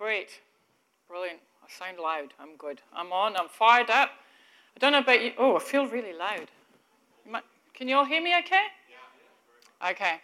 Great. 0.00 0.40
Brilliant. 1.08 1.40
I 1.62 1.66
sound 1.70 1.98
loud. 1.98 2.32
I'm 2.40 2.56
good. 2.56 2.80
I'm 2.90 3.12
on. 3.12 3.36
I'm 3.36 3.50
fired 3.50 3.90
up. 3.90 4.08
I 4.74 4.78
don't 4.78 4.92
know 4.92 5.00
about 5.00 5.22
you. 5.22 5.32
Oh, 5.36 5.56
I 5.56 5.58
feel 5.60 5.86
really 5.88 6.14
loud. 6.14 6.46
Can 7.74 7.86
you 7.86 7.96
all 7.96 8.06
hear 8.06 8.22
me 8.22 8.34
okay? 8.38 8.64
Yeah. 8.88 9.90
Okay. 9.90 10.14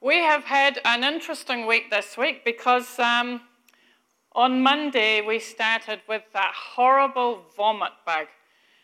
We 0.00 0.16
have 0.16 0.42
had 0.42 0.80
an 0.84 1.04
interesting 1.04 1.68
week 1.68 1.92
this 1.92 2.18
week 2.18 2.44
because 2.44 2.98
um, 2.98 3.42
on 4.32 4.64
Monday 4.64 5.20
we 5.20 5.38
started 5.38 6.00
with 6.08 6.22
that 6.32 6.52
horrible 6.52 7.42
vomit 7.56 7.92
bug. 8.04 8.26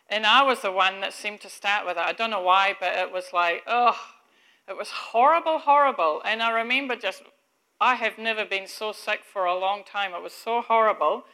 And 0.08 0.24
I 0.24 0.44
was 0.44 0.60
the 0.60 0.70
one 0.70 1.00
that 1.00 1.12
seemed 1.12 1.40
to 1.40 1.50
start 1.50 1.84
with 1.84 1.96
it. 1.96 2.04
I 2.04 2.12
don't 2.12 2.30
know 2.30 2.42
why, 2.42 2.76
but 2.78 2.94
it 2.94 3.12
was 3.12 3.32
like, 3.32 3.64
oh, 3.66 3.98
it 4.68 4.76
was 4.76 4.90
horrible, 4.90 5.58
horrible. 5.58 6.22
And 6.24 6.40
I 6.40 6.52
remember 6.52 6.94
just 6.94 7.24
I 7.80 7.96
have 7.96 8.16
never 8.16 8.44
been 8.44 8.66
so 8.66 8.92
sick 8.92 9.20
for 9.30 9.44
a 9.44 9.58
long 9.58 9.84
time. 9.84 10.14
It 10.14 10.22
was 10.22 10.32
so 10.32 10.62
horrible. 10.62 11.24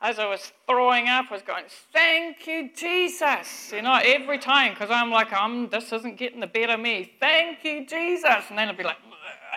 As 0.00 0.18
I 0.18 0.26
was 0.26 0.52
throwing 0.66 1.08
up, 1.08 1.26
I 1.30 1.34
was 1.34 1.42
going, 1.42 1.64
Thank 1.92 2.46
you, 2.46 2.70
Jesus. 2.74 3.70
You 3.70 3.82
know, 3.82 4.00
every 4.02 4.38
time, 4.38 4.72
because 4.72 4.90
I'm 4.90 5.10
like, 5.10 5.30
I'm, 5.30 5.68
this 5.68 5.92
isn't 5.92 6.16
getting 6.16 6.40
the 6.40 6.46
better 6.46 6.72
of 6.72 6.80
me. 6.80 7.12
Thank 7.20 7.64
you, 7.64 7.86
Jesus. 7.86 8.44
And 8.48 8.58
then 8.58 8.68
I'd 8.70 8.78
be 8.78 8.84
like, 8.84 8.96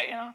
you 0.05 0.11
know. 0.11 0.33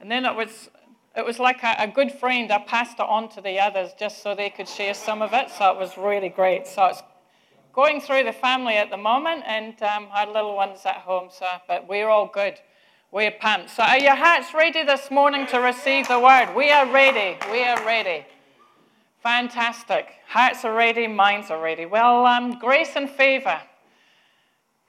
And 0.00 0.10
then 0.10 0.24
it 0.24 0.34
was, 0.34 0.70
it 1.14 1.26
was 1.26 1.38
like 1.38 1.62
a, 1.62 1.74
a 1.78 1.88
good 1.88 2.10
friend. 2.12 2.50
I 2.50 2.58
passed 2.60 2.98
it 2.98 3.06
on 3.06 3.28
to 3.30 3.42
the 3.42 3.60
others 3.60 3.90
just 3.98 4.22
so 4.22 4.34
they 4.34 4.48
could 4.48 4.68
share 4.68 4.94
some 4.94 5.20
of 5.20 5.34
it. 5.34 5.50
So 5.50 5.70
it 5.70 5.78
was 5.78 5.98
really 5.98 6.30
great. 6.30 6.66
So 6.66 6.86
it's 6.86 7.02
going 7.74 8.00
through 8.00 8.24
the 8.24 8.32
family 8.32 8.76
at 8.76 8.88
the 8.88 8.96
moment, 8.96 9.42
and 9.46 9.74
um, 9.82 10.06
had 10.06 10.30
little 10.30 10.56
ones 10.56 10.80
at 10.86 10.96
home. 10.96 11.28
So, 11.30 11.46
but 11.68 11.86
we're 11.86 12.08
all 12.08 12.30
good. 12.32 12.54
We're 13.14 13.30
pumped. 13.30 13.70
So, 13.70 13.84
are 13.84 14.00
your 14.00 14.16
hearts 14.16 14.52
ready 14.54 14.82
this 14.82 15.08
morning 15.08 15.46
to 15.46 15.58
receive 15.58 16.08
the 16.08 16.18
word? 16.18 16.52
We 16.56 16.72
are 16.72 16.92
ready. 16.92 17.38
We 17.52 17.62
are 17.62 17.80
ready. 17.86 18.26
Fantastic. 19.22 20.08
Hearts 20.26 20.64
are 20.64 20.74
ready, 20.74 21.06
minds 21.06 21.48
are 21.48 21.62
ready. 21.62 21.86
Well, 21.86 22.26
um, 22.26 22.58
grace 22.58 22.96
and 22.96 23.08
favor. 23.08 23.60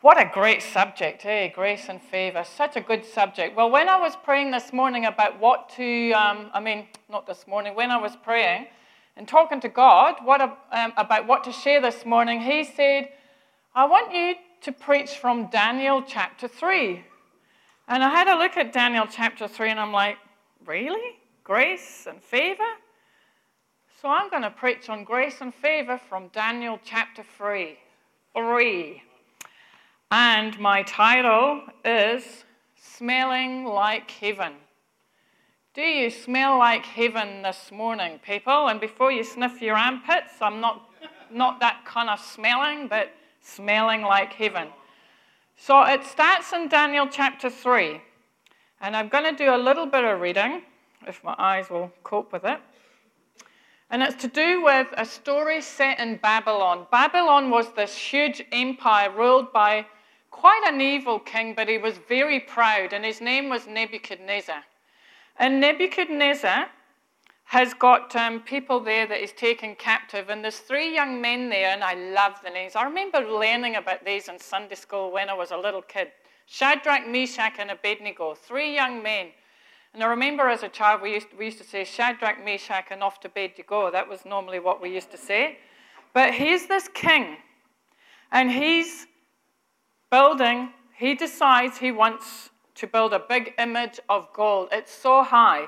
What 0.02 0.20
a 0.20 0.28
great 0.34 0.64
subject, 0.64 1.24
eh? 1.24 1.50
Grace 1.50 1.86
and 1.88 2.02
favor. 2.02 2.44
Such 2.44 2.76
a 2.76 2.82
good 2.82 3.06
subject. 3.06 3.56
Well, 3.56 3.70
when 3.70 3.88
I 3.88 4.00
was 4.00 4.16
praying 4.16 4.50
this 4.50 4.74
morning 4.74 5.06
about 5.06 5.40
what 5.40 5.70
to, 5.76 6.12
um, 6.14 6.50
I 6.52 6.60
mean, 6.60 6.88
not 7.08 7.28
this 7.28 7.46
morning, 7.46 7.76
when 7.76 7.92
I 7.92 7.98
was 7.98 8.16
praying 8.24 8.66
and 9.16 9.28
talking 9.28 9.62
to 9.62 9.70
God 9.70 10.16
what, 10.24 10.42
um, 10.42 10.94
about 10.98 11.28
what 11.28 11.44
to 11.44 11.52
share 11.52 11.80
this 11.80 12.08
morning, 12.08 12.42
He 12.42 12.64
said, 12.64 13.10
I 13.76 13.86
want 13.86 14.16
you 14.16 14.34
to 14.62 14.72
preach 14.72 15.12
from 15.12 15.46
Daniel 15.52 16.02
chapter 16.02 16.48
3. 16.48 17.04
And 17.88 18.04
I 18.04 18.10
had 18.10 18.28
a 18.28 18.38
look 18.38 18.58
at 18.58 18.74
Daniel 18.74 19.06
chapter 19.10 19.48
3 19.48 19.72
and 19.72 19.80
I'm 19.80 19.92
like, 19.92 20.18
really? 20.66 21.20
Grace 21.44 22.08
and 22.10 22.22
favor? 22.22 22.64
So 24.02 24.10
I'm 24.10 24.30
going 24.30 24.42
to 24.42 24.50
preach 24.50 24.90
on 24.90 25.04
grace 25.04 25.36
and 25.42 25.54
favor 25.54 26.00
from 26.10 26.30
Daniel 26.30 26.80
chapter 26.84 27.24
3. 27.38 27.78
3. 28.34 29.04
And 30.12 30.60
my 30.60 30.82
title 30.84 31.62
is 31.84 32.44
Smelling 32.76 33.66
Like 33.66 34.10
Heaven. 34.10 34.54
Do 35.76 35.82
you 35.82 36.10
smell 36.10 36.58
like 36.58 36.86
heaven 36.86 37.42
this 37.42 37.72
morning, 37.72 38.20
people? 38.26 38.70
And 38.70 38.80
before 38.80 39.12
you 39.12 39.24
sniff 39.24 39.62
your 39.62 39.76
armpits, 39.76 40.42
I'm 40.42 40.62
not, 40.62 40.90
not 41.30 41.60
that 41.60 41.84
kind 41.86 42.10
of 42.10 42.20
smelling, 42.20 42.88
but 42.88 43.12
smelling 43.42 44.02
like 44.02 44.34
heaven. 44.34 44.70
So 45.58 45.84
it 45.84 46.04
starts 46.04 46.54
in 46.54 46.68
Daniel 46.68 47.08
chapter 47.10 47.50
3. 47.50 48.02
And 48.82 48.96
I'm 48.96 49.08
going 49.08 49.24
to 49.24 49.32
do 49.32 49.56
a 49.56 49.58
little 49.58 49.86
bit 49.86 50.04
of 50.04 50.20
reading, 50.20 50.64
if 51.08 51.24
my 51.24 51.34
eyes 51.38 51.70
will 51.70 51.92
cope 52.04 52.34
with 52.34 52.44
it. 52.44 52.60
And 53.90 54.04
it's 54.04 54.22
to 54.22 54.28
do 54.28 54.64
with 54.64 54.88
a 54.98 55.06
story 55.06 55.62
set 55.62 56.00
in 56.00 56.18
Babylon. 56.18 56.88
Babylon 56.92 57.50
was 57.50 57.72
this 57.74 57.96
huge 57.96 58.44
empire 58.52 59.10
ruled 59.10 59.54
by 59.54 59.86
quite 60.30 60.64
an 60.68 60.82
evil 60.82 61.20
king, 61.20 61.54
but 61.56 61.70
he 61.70 61.78
was 61.78 61.98
very 62.10 62.40
proud, 62.42 62.92
and 62.92 63.06
his 63.06 63.22
name 63.22 63.50
was 63.50 63.68
Nebuchadnezzar. 63.68 64.64
And 65.38 65.62
Nebuchadnezzar 65.62 66.68
has 67.46 67.76
got 67.76 68.16
um, 68.16 68.42
people 68.42 68.80
there 68.80 69.06
that 69.06 69.20
he's 69.20 69.32
taken 69.32 69.76
captive, 69.76 70.30
and 70.30 70.44
there's 70.44 70.58
three 70.58 70.94
young 70.94 71.22
men 71.22 71.48
there, 71.50 71.70
and 71.70 71.84
I 71.84 71.94
love 71.94 72.34
the 72.44 72.50
names. 72.50 72.76
I 72.76 72.84
remember 72.84 73.20
learning 73.20 73.76
about 73.76 74.04
these 74.04 74.28
in 74.28 74.40
Sunday 74.40 74.76
school 74.76 75.12
when 75.12 75.30
I 75.30 75.34
was 75.34 75.52
a 75.52 75.58
little 75.58 75.84
kid. 75.84 76.08
Shadrach, 76.48 77.08
Meshach, 77.08 77.54
and 77.60 77.70
Abednego, 77.70 78.34
three 78.34 78.74
young 78.74 79.02
men. 79.02 79.28
And 79.94 80.04
I 80.04 80.08
remember 80.08 80.50
as 80.50 80.64
a 80.64 80.70
child, 80.70 81.02
we 81.02 81.14
used, 81.14 81.28
we 81.38 81.46
used 81.46 81.60
to 81.60 81.64
say 81.64 81.84
Shadrach, 81.84 82.44
Meshach, 82.44 82.88
and 82.90 83.04
off 83.04 83.20
to 83.22 83.30
bed 83.30 83.52
you 83.58 83.64
go. 83.64 83.92
That 83.92 84.10
was 84.10 84.26
normally 84.26 84.60
what 84.60 84.82
we 84.82 84.94
used 84.94 85.12
to 85.12 85.18
say. 85.18 85.60
But 86.14 86.34
here's 86.34 86.66
this 86.66 86.88
king, 86.94 87.38
and 88.32 88.50
he's 88.52 89.06
building, 90.10 90.70
he 90.98 91.14
decides 91.14 91.78
he 91.78 91.92
wants 91.92 92.50
to 92.76 92.88
build 92.88 93.14
a 93.14 93.20
big 93.20 93.54
image 93.60 94.00
of 94.10 94.34
gold. 94.34 94.70
It's 94.72 94.92
so 94.92 95.24
high 95.24 95.68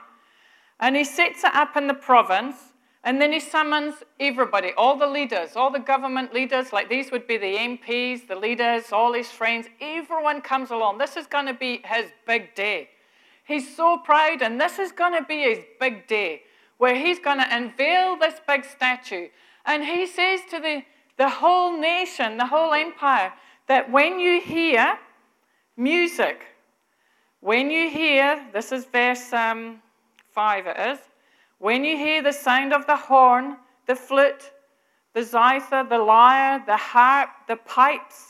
and 0.79 0.95
he 0.95 1.03
sets 1.03 1.43
it 1.43 1.53
up 1.53 1.75
in 1.75 1.87
the 1.87 1.93
province, 1.93 2.55
and 3.03 3.21
then 3.21 3.31
he 3.31 3.39
summons 3.39 3.95
everybody, 4.19 4.71
all 4.77 4.97
the 4.97 5.07
leaders, 5.07 5.55
all 5.55 5.71
the 5.71 5.79
government 5.79 6.33
leaders, 6.33 6.73
like 6.73 6.89
these 6.89 7.11
would 7.11 7.25
be 7.25 7.37
the 7.37 7.55
MPs, 7.55 8.27
the 8.27 8.35
leaders, 8.35 8.91
all 8.91 9.13
his 9.13 9.31
friends. 9.31 9.67
Everyone 9.79 10.41
comes 10.41 10.71
along. 10.71 10.97
This 10.97 11.15
is 11.15 11.25
going 11.25 11.45
to 11.45 11.53
be 11.53 11.81
his 11.85 12.11
big 12.25 12.53
day. 12.53 12.89
He's 13.45 13.75
so 13.75 13.97
proud, 13.97 14.41
and 14.41 14.59
this 14.59 14.77
is 14.77 14.91
going 14.91 15.13
to 15.13 15.23
be 15.23 15.41
his 15.43 15.59
big 15.79 16.07
day 16.07 16.41
where 16.77 16.95
he's 16.95 17.19
going 17.19 17.39
to 17.39 17.55
unveil 17.55 18.17
this 18.17 18.35
big 18.47 18.65
statue. 18.65 19.29
And 19.65 19.83
he 19.83 20.05
says 20.05 20.41
to 20.51 20.59
the, 20.59 20.83
the 21.17 21.29
whole 21.29 21.79
nation, 21.79 22.37
the 22.37 22.45
whole 22.45 22.73
empire, 22.73 23.33
that 23.67 23.91
when 23.91 24.19
you 24.19 24.41
hear 24.41 24.97
music, 25.75 26.41
when 27.39 27.69
you 27.69 27.89
hear, 27.89 28.45
this 28.53 28.71
is 28.71 28.85
verse 28.85 29.33
um, 29.33 29.81
5 30.37 30.67
it 30.67 30.77
is. 30.77 30.99
When 31.57 31.83
you 31.83 31.97
hear 31.97 32.21
the 32.21 32.31
sound 32.31 32.71
of 32.71 32.85
the 32.85 32.95
horn, 32.95 33.57
the 33.87 33.95
flute, 33.95 34.51
the 35.15 35.23
zither, 35.23 35.83
the 35.89 35.97
lyre, 35.97 36.61
the 36.63 36.77
harp, 36.77 37.29
the 37.47 37.55
pipes. 37.55 38.27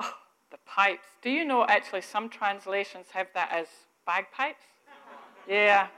Oh, 0.00 0.14
the 0.50 0.56
pipes. 0.64 1.08
Do 1.20 1.28
you 1.28 1.44
know 1.44 1.66
actually 1.68 2.00
some 2.00 2.30
translations 2.30 3.08
have 3.12 3.26
that 3.34 3.50
as 3.52 3.66
bagpipes? 4.06 4.64
Yeah. 5.46 5.88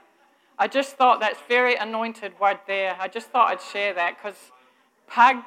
I 0.59 0.67
just 0.67 0.97
thought 0.97 1.21
that's 1.21 1.39
very 1.47 1.75
anointed 1.75 2.37
word 2.37 2.59
there. 2.67 2.97
I 2.99 3.07
just 3.07 3.27
thought 3.29 3.49
I'd 3.49 3.61
share 3.61 3.93
that 3.93 4.17
because 4.17 4.51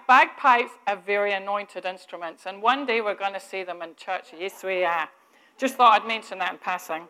bagpipes 0.09 0.73
are 0.87 0.97
very 0.97 1.35
anointed 1.35 1.85
instruments. 1.85 2.47
And 2.47 2.63
one 2.63 2.87
day 2.87 3.03
we're 3.03 3.15
going 3.15 3.35
to 3.35 3.41
see 3.41 3.63
them 3.63 3.83
in 3.83 3.95
church. 3.95 4.29
Yes, 4.39 4.65
we 4.65 4.85
are. 4.85 5.11
Just 5.59 5.75
thought 5.75 6.01
I'd 6.01 6.09
mention 6.09 6.39
that 6.39 6.53
in 6.53 6.59
passing 6.59 7.09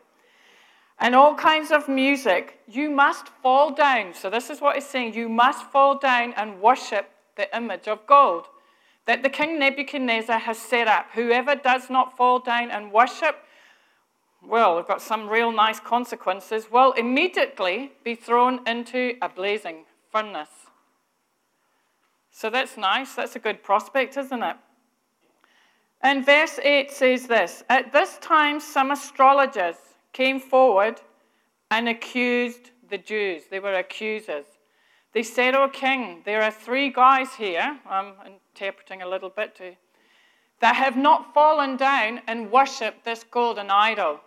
and 0.98 1.14
all 1.14 1.34
kinds 1.34 1.70
of 1.70 1.88
music, 1.88 2.58
you 2.66 2.90
must 2.90 3.28
fall 3.42 3.72
down. 3.72 4.14
So, 4.14 4.30
this 4.30 4.50
is 4.50 4.60
what 4.60 4.76
he's 4.76 4.86
saying 4.86 5.14
you 5.14 5.28
must 5.28 5.70
fall 5.70 5.98
down 5.98 6.32
and 6.36 6.60
worship 6.60 7.10
the 7.36 7.54
image 7.56 7.86
of 7.86 8.06
gold 8.06 8.46
that 9.06 9.22
the 9.22 9.28
king 9.28 9.58
Nebuchadnezzar 9.58 10.40
has 10.40 10.58
set 10.58 10.88
up. 10.88 11.06
Whoever 11.14 11.54
does 11.54 11.88
not 11.88 12.16
fall 12.16 12.40
down 12.40 12.70
and 12.70 12.92
worship, 12.92 13.36
well, 14.44 14.76
we've 14.76 14.86
got 14.86 15.00
some 15.00 15.28
real 15.28 15.52
nice 15.52 15.80
consequences, 15.80 16.70
will 16.70 16.92
immediately 16.92 17.92
be 18.04 18.14
thrown 18.14 18.66
into 18.66 19.14
a 19.22 19.28
blazing 19.28 19.84
furnace. 20.10 20.48
So, 22.30 22.50
that's 22.50 22.76
nice. 22.76 23.14
That's 23.14 23.36
a 23.36 23.38
good 23.38 23.62
prospect, 23.62 24.16
isn't 24.16 24.42
it? 24.42 24.56
And 26.02 26.26
verse 26.26 26.58
8 26.62 26.90
says 26.90 27.26
this 27.26 27.64
At 27.68 27.92
this 27.92 28.18
time, 28.18 28.60
some 28.60 28.90
astrologers 28.90 29.76
came 30.16 30.40
forward 30.40 31.02
and 31.70 31.88
accused 31.90 32.70
the 32.88 32.96
Jews. 32.96 33.42
They 33.50 33.60
were 33.60 33.74
accusers. 33.74 34.46
They 35.12 35.22
said, 35.22 35.54
O 35.54 35.68
king, 35.68 36.22
there 36.24 36.42
are 36.42 36.50
three 36.50 36.90
guys 36.90 37.34
here, 37.34 37.78
I'm 37.86 38.14
interpreting 38.24 39.02
a 39.02 39.08
little 39.08 39.28
bit 39.28 39.54
too, 39.54 39.76
that 40.60 40.76
have 40.76 40.96
not 40.96 41.34
fallen 41.34 41.76
down 41.76 42.22
and 42.26 42.50
worshipped 42.50 43.04
this 43.04 43.24
golden 43.24 43.70
idol. 43.70 44.20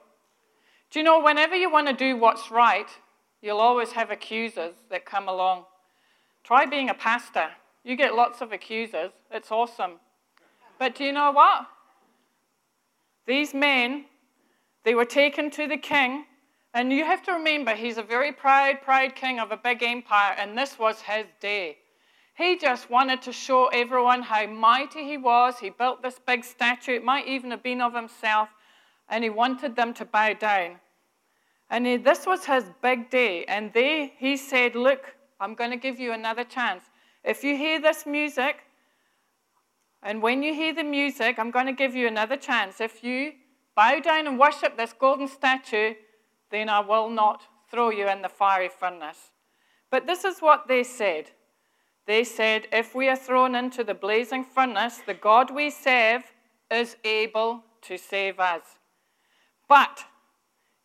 Do 0.91 0.99
you 0.99 1.05
know, 1.05 1.23
whenever 1.23 1.55
you 1.55 1.71
want 1.71 1.87
to 1.87 1.93
do 1.93 2.15
what's 2.15 2.51
right, 2.51 2.89
you'll 3.41 3.59
always 3.59 3.91
have 3.93 4.11
accusers 4.11 4.75
that 4.91 5.05
come 5.05 5.27
along. 5.27 5.65
Try 6.43 6.67
being 6.67 6.89
a 6.89 6.93
pastor. 6.93 7.49
You 7.83 7.95
get 7.95 8.13
lots 8.13 8.41
of 8.41 8.51
accusers. 8.51 9.11
It's 9.31 9.51
awesome. 9.51 9.93
But 10.77 10.93
do 10.93 11.03
you 11.03 11.13
know 11.13 11.31
what? 11.31 11.65
These 13.25 13.55
men 13.55 14.05
they 14.83 14.95
were 14.95 15.05
taken 15.05 15.49
to 15.51 15.67
the 15.67 15.77
king, 15.77 16.25
and 16.73 16.91
you 16.93 17.03
have 17.03 17.23
to 17.23 17.33
remember, 17.33 17.75
he's 17.75 17.97
a 17.97 18.03
very 18.03 18.31
proud, 18.31 18.81
proud 18.81 19.15
king 19.15 19.39
of 19.39 19.51
a 19.51 19.57
big 19.57 19.81
empire, 19.83 20.35
and 20.37 20.57
this 20.57 20.77
was 20.77 21.01
his 21.01 21.25
day. 21.39 21.77
He 22.35 22.57
just 22.57 22.89
wanted 22.89 23.21
to 23.23 23.33
show 23.33 23.67
everyone 23.67 24.21
how 24.21 24.45
mighty 24.45 25.03
he 25.03 25.17
was. 25.17 25.59
He 25.59 25.71
built 25.71 26.01
this 26.01 26.19
big 26.25 26.45
statue, 26.45 26.93
it 26.93 27.03
might 27.03 27.27
even 27.27 27.51
have 27.51 27.63
been 27.63 27.81
of 27.81 27.93
himself, 27.93 28.49
and 29.09 29.23
he 29.23 29.29
wanted 29.29 29.75
them 29.75 29.93
to 29.95 30.05
bow 30.05 30.33
down. 30.33 30.79
And 31.69 31.85
he, 31.85 31.97
this 31.97 32.25
was 32.25 32.45
his 32.45 32.63
big 32.81 33.09
day, 33.09 33.45
and 33.45 33.73
they, 33.73 34.13
he 34.17 34.37
said, 34.37 34.75
Look, 34.75 35.15
I'm 35.39 35.53
going 35.53 35.71
to 35.71 35.77
give 35.77 35.99
you 35.99 36.13
another 36.13 36.43
chance. 36.43 36.83
If 37.23 37.43
you 37.43 37.57
hear 37.57 37.81
this 37.81 38.05
music, 38.05 38.59
and 40.01 40.21
when 40.21 40.41
you 40.41 40.53
hear 40.53 40.73
the 40.73 40.83
music, 40.83 41.37
I'm 41.39 41.51
going 41.51 41.65
to 41.65 41.73
give 41.73 41.93
you 41.93 42.07
another 42.07 42.37
chance. 42.37 42.79
If 42.79 43.03
you 43.03 43.33
bow 43.79 43.97
down 44.01 44.27
and 44.27 44.37
worship 44.37 44.75
this 44.75 44.91
golden 44.91 45.29
statue, 45.29 45.93
then 46.51 46.67
I 46.67 46.81
will 46.81 47.09
not 47.09 47.43
throw 47.71 47.89
you 47.89 48.09
in 48.09 48.21
the 48.21 48.27
fiery 48.27 48.67
furnace. 48.67 49.31
But 49.89 50.05
this 50.05 50.25
is 50.25 50.41
what 50.41 50.67
they 50.67 50.83
said. 50.83 51.31
They 52.05 52.25
said, 52.25 52.67
If 52.73 52.93
we 52.93 53.07
are 53.07 53.15
thrown 53.15 53.55
into 53.55 53.85
the 53.85 53.93
blazing 53.93 54.43
furnace, 54.43 54.97
the 54.97 55.13
God 55.13 55.49
we 55.49 55.69
serve 55.69 56.23
is 56.69 56.97
able 57.05 57.63
to 57.83 57.97
save 57.97 58.37
us. 58.37 58.63
But 59.69 60.03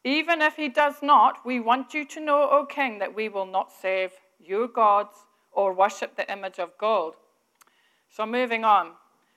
even 0.05 0.41
if 0.41 0.55
he 0.55 0.69
does 0.69 1.03
not, 1.03 1.45
we 1.45 1.59
want 1.59 1.95
you 1.95 2.05
to 2.05 2.21
know, 2.21 2.49
O 2.49 2.65
king, 2.65 3.01
that 3.01 3.17
we 3.17 3.29
will 3.29 3.47
not 3.47 3.73
serve 3.73 4.13
your 4.39 4.69
gods 4.69 5.17
or 5.51 5.73
worship 5.73 6.15
the 6.15 6.31
image 6.31 6.61
of 6.61 6.79
gold. 6.79 7.15
So 8.09 8.25
moving 8.25 8.65
on. 8.65 8.93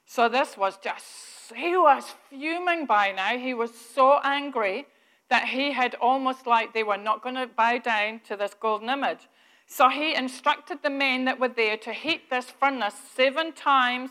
So 0.08 0.30
this 0.30 0.58
was 0.58 0.78
just, 0.78 1.06
he 1.54 1.76
was 1.76 2.16
fuming 2.30 2.86
by 2.86 3.12
now. 3.12 3.38
He 3.38 3.54
was 3.54 3.72
so 3.76 4.20
angry 4.24 4.88
that 5.30 5.50
he 5.50 5.74
had 5.74 5.96
almost 5.96 6.48
like 6.48 6.74
they 6.74 6.84
were 6.84 6.98
not 6.98 7.22
going 7.22 7.36
to 7.36 7.46
bow 7.46 7.78
down 7.80 8.22
to 8.28 8.38
this 8.38 8.56
golden 8.60 8.90
image. 8.90 9.28
So 9.68 9.90
he 9.90 10.16
instructed 10.16 10.80
the 10.82 10.90
men 10.90 11.26
that 11.26 11.42
were 11.42 11.50
there 11.50 11.76
to 11.78 11.92
heat 11.92 12.30
this 12.30 12.46
furnace 12.46 12.96
seven 13.16 13.52
times 13.52 14.10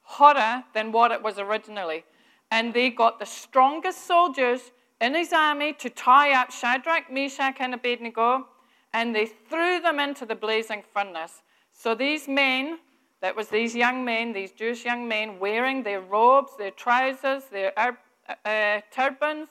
hotter 0.00 0.64
than 0.72 0.92
what 0.92 1.12
it 1.12 1.22
was 1.22 1.38
originally. 1.38 2.04
And 2.50 2.72
they 2.72 2.88
got 2.88 3.18
the 3.18 3.26
strongest 3.26 4.06
soldiers 4.06 4.72
in 4.98 5.14
his 5.14 5.32
army 5.32 5.74
to 5.74 5.90
tie 5.90 6.32
up 6.32 6.50
Shadrach, 6.50 7.12
Meshach, 7.12 7.56
and 7.60 7.74
Abednego, 7.74 8.46
and 8.94 9.14
they 9.14 9.26
threw 9.26 9.78
them 9.80 10.00
into 10.00 10.24
the 10.24 10.34
blazing 10.34 10.82
furnace. 10.94 11.42
So 11.72 11.94
these 11.94 12.26
men, 12.26 12.78
that 13.22 13.36
was 13.36 13.48
these 13.48 13.74
young 13.74 14.04
men, 14.04 14.32
these 14.32 14.50
Jewish 14.50 14.84
young 14.84 15.06
men, 15.06 15.38
wearing 15.38 15.84
their 15.84 16.00
robes, 16.00 16.56
their 16.58 16.72
trousers, 16.72 17.44
their 17.44 17.72
uh, 18.44 18.80
turbans, 18.90 19.48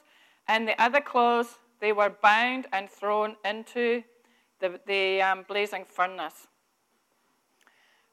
and 0.48 0.68
the 0.68 0.80
other 0.80 1.00
clothes, 1.00 1.58
they 1.80 1.94
were 1.94 2.14
bound 2.22 2.68
and 2.74 2.90
thrown 2.90 3.38
into 3.46 4.04
the, 4.60 4.80
the 4.86 5.22
um, 5.22 5.46
blazing 5.48 5.86
furnace. 5.86 6.48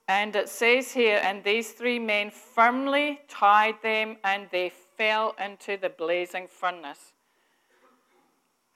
And 0.06 0.34
it 0.37 0.49
says 0.49 0.93
here, 0.93 1.20
and 1.22 1.43
these 1.43 1.72
three 1.72 1.99
men 1.99 2.31
firmly 2.31 3.20
tied 3.28 3.82
them, 3.82 4.16
and 4.22 4.46
they 4.52 4.70
fell 4.96 5.34
into 5.44 5.76
the 5.76 5.90
blazing 5.90 6.46
furnace. 6.49 7.12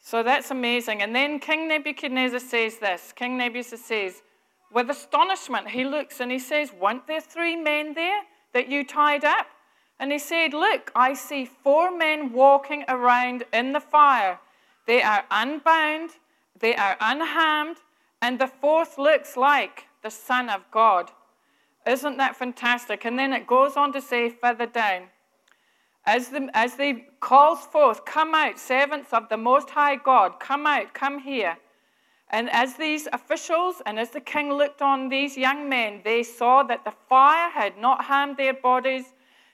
So 0.00 0.24
that's 0.24 0.50
amazing. 0.50 1.00
And 1.00 1.14
then 1.14 1.38
King 1.38 1.68
Nebuchadnezzar 1.68 2.40
says 2.40 2.78
this 2.78 3.12
King 3.12 3.38
Nebuchadnezzar 3.38 3.78
says, 3.78 4.22
with 4.72 4.90
astonishment, 4.90 5.68
he 5.70 5.84
looks 5.84 6.20
and 6.20 6.30
he 6.30 6.38
says, 6.38 6.72
Weren't 6.72 7.06
there 7.06 7.20
three 7.20 7.56
men 7.56 7.94
there 7.94 8.22
that 8.54 8.68
you 8.68 8.84
tied 8.84 9.24
up? 9.24 9.46
And 9.98 10.10
he 10.10 10.18
said, 10.18 10.52
Look, 10.52 10.90
I 10.94 11.14
see 11.14 11.44
four 11.44 11.96
men 11.96 12.32
walking 12.32 12.84
around 12.88 13.44
in 13.52 13.72
the 13.72 13.80
fire. 13.80 14.38
They 14.86 15.02
are 15.02 15.24
unbound, 15.30 16.10
they 16.58 16.74
are 16.74 16.96
unharmed, 17.00 17.76
and 18.20 18.38
the 18.38 18.46
fourth 18.46 18.98
looks 18.98 19.36
like 19.36 19.84
the 20.02 20.10
Son 20.10 20.48
of 20.48 20.62
God. 20.70 21.10
Isn't 21.86 22.16
that 22.16 22.36
fantastic? 22.36 23.04
And 23.04 23.18
then 23.18 23.32
it 23.32 23.46
goes 23.46 23.76
on 23.76 23.92
to 23.92 24.00
say 24.00 24.30
further 24.30 24.66
down, 24.66 25.04
as, 26.04 26.28
the, 26.28 26.50
as 26.54 26.74
they 26.74 27.06
calls 27.20 27.60
forth, 27.60 28.04
come 28.04 28.34
out, 28.34 28.58
servants 28.58 29.12
of 29.12 29.28
the 29.28 29.36
Most 29.36 29.70
High 29.70 29.96
God, 29.96 30.40
come 30.40 30.66
out, 30.66 30.94
come 30.94 31.20
here. 31.20 31.58
And 32.32 32.48
as 32.50 32.76
these 32.76 33.06
officials 33.12 33.82
and 33.84 33.98
as 33.98 34.10
the 34.10 34.20
king 34.20 34.52
looked 34.52 34.80
on 34.80 35.08
these 35.08 35.36
young 35.36 35.68
men, 35.68 36.00
they 36.02 36.22
saw 36.22 36.62
that 36.64 36.84
the 36.84 36.94
fire 37.08 37.50
had 37.50 37.76
not 37.78 38.04
harmed 38.04 38.38
their 38.38 38.54
bodies, 38.54 39.04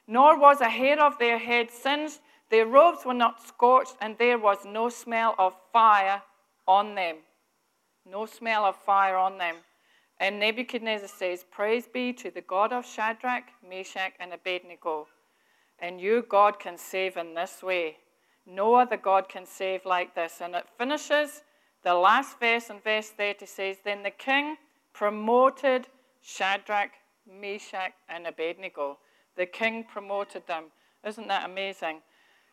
nor 0.06 0.38
was 0.38 0.60
a 0.60 0.70
hair 0.70 1.00
of 1.02 1.18
their 1.18 1.38
head 1.38 1.70
singed, 1.70 2.20
their 2.50 2.66
robes 2.66 3.04
were 3.04 3.12
not 3.12 3.46
scorched, 3.46 3.96
and 4.00 4.16
there 4.16 4.38
was 4.38 4.58
no 4.64 4.88
smell 4.88 5.34
of 5.38 5.54
fire 5.72 6.22
on 6.66 6.94
them. 6.94 7.16
No 8.06 8.24
smell 8.24 8.64
of 8.64 8.76
fire 8.76 9.16
on 9.16 9.36
them. 9.36 9.56
And 10.18 10.40
Nebuchadnezzar 10.40 11.08
says, 11.08 11.44
Praise 11.50 11.86
be 11.86 12.12
to 12.14 12.30
the 12.30 12.40
God 12.40 12.72
of 12.72 12.86
Shadrach, 12.86 13.44
Meshach, 13.68 14.14
and 14.18 14.32
Abednego 14.32 15.08
and 15.80 16.00
you, 16.00 16.24
God, 16.28 16.58
can 16.58 16.76
save 16.76 17.16
in 17.16 17.34
this 17.34 17.62
way. 17.62 17.98
No 18.46 18.74
other 18.74 18.96
God 18.96 19.28
can 19.28 19.46
save 19.46 19.84
like 19.84 20.14
this. 20.14 20.40
And 20.40 20.54
it 20.54 20.66
finishes, 20.76 21.42
the 21.82 21.94
last 21.94 22.38
verse 22.40 22.70
in 22.70 22.80
verse 22.80 23.10
30 23.10 23.46
says, 23.46 23.76
Then 23.84 24.02
the 24.02 24.10
king 24.10 24.56
promoted 24.92 25.86
Shadrach, 26.22 26.90
Meshach, 27.30 27.92
and 28.08 28.26
Abednego. 28.26 28.98
The 29.36 29.46
king 29.46 29.84
promoted 29.84 30.46
them. 30.46 30.64
Isn't 31.06 31.28
that 31.28 31.48
amazing? 31.48 32.00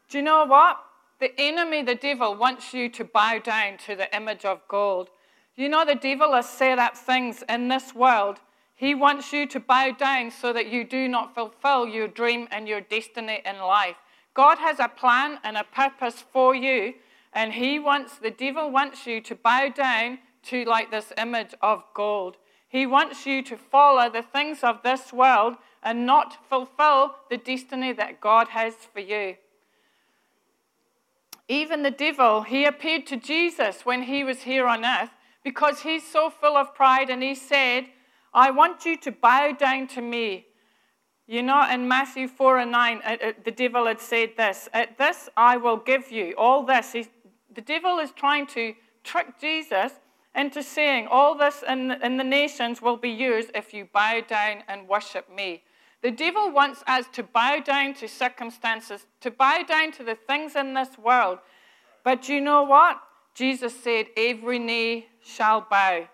Do 0.10 0.19
you 0.19 0.24
know 0.24 0.45
what? 0.45 0.77
The 1.19 1.31
enemy, 1.39 1.81
the 1.81 1.95
devil, 1.95 2.36
wants 2.36 2.74
you 2.74 2.89
to 2.89 3.04
bow 3.04 3.39
down 3.39 3.77
to 3.86 3.95
the 3.95 4.13
image 4.16 4.45
of 4.45 4.62
gold. 4.68 5.10
You 5.56 5.69
know, 5.69 5.86
the 5.86 5.95
devil 5.95 6.33
has 6.33 6.48
set 6.48 6.78
up 6.78 6.95
things 6.95 7.44
in 7.48 7.69
this 7.69 7.95
world 7.95 8.39
he 8.75 8.94
wants 8.94 9.31
you 9.31 9.48
to 9.48 9.60
bow 9.60 9.92
down 9.92 10.31
so 10.31 10.51
that 10.51 10.68
you 10.68 10.83
do 10.83 11.07
not 11.07 11.33
fulfill 11.33 11.88
your 11.88 12.10
dream 12.10 12.48
and 12.51 12.68
your 12.68 12.81
destiny 12.81 13.42
in 13.45 13.60
life. 13.60 13.95
God 14.33 14.57
has 14.57 14.80
a 14.80 14.89
plan 14.89 15.39
and 15.45 15.56
a 15.56 15.63
purpose 15.63 16.25
for 16.33 16.54
you, 16.54 16.94
and 17.35 17.53
He 17.53 17.77
wants, 17.77 18.17
the 18.17 18.31
devil 18.31 18.71
wants 18.71 19.05
you 19.05 19.21
to 19.21 19.35
bow 19.35 19.69
down 19.69 20.19
to 20.43 20.65
like 20.65 20.89
this 20.89 21.13
image 21.17 21.53
of 21.61 21.83
gold. 21.93 22.37
He 22.67 22.85
wants 22.85 23.25
you 23.25 23.43
to 23.43 23.57
follow 23.57 24.09
the 24.09 24.23
things 24.23 24.63
of 24.63 24.81
this 24.81 25.13
world 25.13 25.55
and 25.83 26.05
not 26.05 26.47
fulfill 26.49 27.15
the 27.29 27.37
destiny 27.37 27.93
that 27.93 28.19
God 28.19 28.47
has 28.49 28.73
for 28.73 28.99
you. 28.99 29.35
Even 31.47 31.83
the 31.83 31.91
devil, 31.91 32.41
he 32.41 32.65
appeared 32.65 33.05
to 33.07 33.17
Jesus 33.17 33.85
when 33.85 34.03
he 34.03 34.23
was 34.23 34.41
here 34.41 34.67
on 34.67 34.83
earth 34.83 35.11
because 35.43 35.81
he's 35.81 36.05
so 36.05 36.29
full 36.29 36.57
of 36.57 36.73
pride 36.73 37.09
and 37.09 37.21
he 37.21 37.35
said, 37.35 37.85
I 38.33 38.49
want 38.51 38.83
you 38.83 38.97
to 38.97 39.11
bow 39.11 39.51
down 39.51 39.87
to 39.89 40.01
me. 40.01 40.47
You 41.27 41.43
know, 41.43 41.67
in 41.69 41.87
Matthew 41.87 42.27
4 42.27 42.59
and 42.59 42.71
9, 42.71 43.01
uh, 43.03 43.09
uh, 43.09 43.31
the 43.43 43.51
devil 43.51 43.87
had 43.87 43.99
said 43.99 44.31
this 44.37 44.69
At 44.73 44.97
this 44.97 45.29
I 45.37 45.57
will 45.57 45.77
give 45.77 46.11
you 46.11 46.33
all 46.37 46.63
this. 46.63 46.93
He's, 46.93 47.09
the 47.56 47.62
devil 47.62 48.00
is 48.00 48.12
trying 48.12 48.48
to 48.48 48.74
trick 49.04 49.40
Jesus 49.40 49.94
into 50.36 50.62
saying, 50.62 51.07
All 51.10 51.36
this 51.36 51.63
in, 51.68 51.92
in 51.92 52.18
the 52.18 52.24
nations 52.24 52.81
will 52.81 52.97
be 52.97 53.09
yours 53.09 53.45
if 53.56 53.74
you 53.74 53.88
bow 53.92 54.21
down 54.28 54.64
and 54.68 54.88
worship 54.88 55.33
me. 55.33 55.64
The 56.02 56.12
devil 56.12 56.52
wants 56.52 56.83
us 56.88 57.06
to 57.14 57.24
bow 57.24 57.59
down 57.59 57.95
to 57.95 58.07
circumstances, 58.07 59.07
to 59.21 59.31
bow 59.31 59.64
down 59.68 59.92
to 59.94 60.04
the 60.04 60.16
things 60.16 60.56
in 60.56 60.74
this 60.74 60.97
world. 60.97 61.40
But 62.04 62.30
you 62.30 62.42
know 62.42 62.64
what? 62.64 63.02
Jesus 63.33 63.76
said, 63.76 64.07
Every 64.16 64.59
knee 64.59 65.07
shall 65.24 65.66
bow 65.69 66.07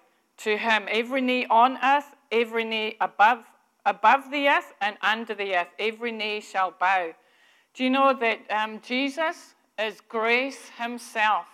to 0.44 0.58
him 0.58 0.86
every 0.90 1.22
knee 1.22 1.46
on 1.50 1.78
earth, 1.84 2.16
every 2.32 2.64
knee 2.64 2.96
above, 3.00 3.44
above 3.86 4.32
the 4.32 4.48
earth 4.48 4.74
and 4.82 4.98
under 5.02 5.36
the 5.36 5.56
earth, 5.56 5.68
every 5.78 6.12
knee 6.12 6.42
shall 6.42 6.74
bow. 6.80 7.14
Do 7.74 7.84
you 7.84 7.90
know 7.90 8.14
that 8.20 8.40
um, 8.50 8.82
Jesus 8.82 9.56
is 9.82 10.02
grace 10.08 10.70
himself? 10.78 11.46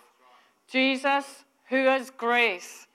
Jesus, 0.68 1.44
who 1.68 1.88
is 1.88 2.10
grace. 2.10 2.86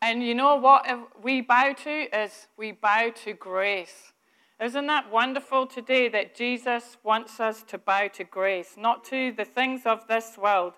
And 0.00 0.22
you 0.22 0.34
know 0.34 0.56
what 0.56 0.86
we 1.22 1.40
bow 1.40 1.72
to 1.72 2.16
is 2.16 2.46
we 2.56 2.72
bow 2.72 3.10
to 3.24 3.32
grace. 3.34 4.12
Isn't 4.60 4.86
that 4.86 5.10
wonderful 5.10 5.66
today 5.66 6.08
that 6.08 6.34
Jesus 6.34 6.96
wants 7.04 7.38
us 7.38 7.62
to 7.64 7.78
bow 7.78 8.08
to 8.08 8.24
grace, 8.24 8.74
not 8.76 9.04
to 9.04 9.32
the 9.32 9.44
things 9.44 9.82
of 9.84 10.06
this 10.08 10.36
world? 10.36 10.74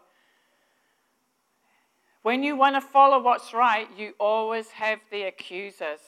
When 2.23 2.43
you 2.43 2.57
want 2.57 2.76
to 2.76 2.83
follow 2.83 3.23
what's 3.23 3.55
right, 3.55 3.88
you 3.97 4.12
always 4.19 4.71
have 4.73 5.00
the 5.11 5.23
accusers. 5.23 6.00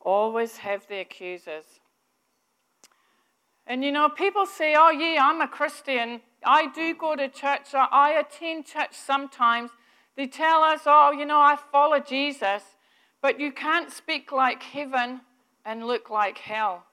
Always 0.00 0.58
have 0.58 0.86
the 0.86 1.00
accusers. 1.00 1.80
And 3.66 3.84
you 3.84 3.92
know, 3.92 4.08
people 4.08 4.46
say, 4.46 4.74
oh, 4.76 4.90
yeah, 4.90 5.20
I'm 5.22 5.40
a 5.40 5.48
Christian. 5.48 6.20
I 6.44 6.68
do 6.72 6.94
go 6.94 7.14
to 7.14 7.28
church. 7.28 7.68
I 7.74 8.12
attend 8.18 8.66
church 8.66 8.94
sometimes. 8.94 9.70
They 10.16 10.26
tell 10.26 10.62
us, 10.62 10.82
oh, 10.86 11.12
you 11.12 11.24
know, 11.24 11.40
I 11.40 11.56
follow 11.70 12.00
Jesus. 12.00 12.62
But 13.20 13.38
you 13.38 13.52
can't 13.52 13.90
speak 13.90 14.32
like 14.32 14.62
heaven 14.62 15.20
and 15.64 15.86
look 15.86 16.10
like 16.10 16.38
hell. 16.38 16.84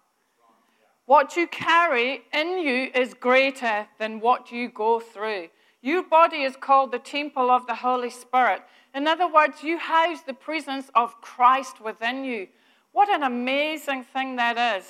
What 1.05 1.35
you 1.35 1.47
carry 1.47 2.21
in 2.31 2.59
you 2.59 2.91
is 2.93 3.15
greater 3.15 3.87
than 3.97 4.19
what 4.19 4.51
you 4.51 4.69
go 4.69 4.99
through. 4.99 5.49
Your 5.81 6.03
body 6.03 6.43
is 6.43 6.55
called 6.55 6.91
the 6.91 6.99
temple 6.99 7.49
of 7.49 7.65
the 7.65 7.73
Holy 7.75 8.11
Spirit. 8.11 8.61
In 8.93 9.07
other 9.07 9.27
words, 9.27 9.63
you 9.63 9.79
house 9.79 10.21
the 10.21 10.35
presence 10.35 10.91
of 10.93 11.19
Christ 11.21 11.81
within 11.81 12.23
you. 12.23 12.47
What 12.91 13.09
an 13.09 13.23
amazing 13.23 14.03
thing 14.03 14.35
that 14.35 14.77
is. 14.77 14.85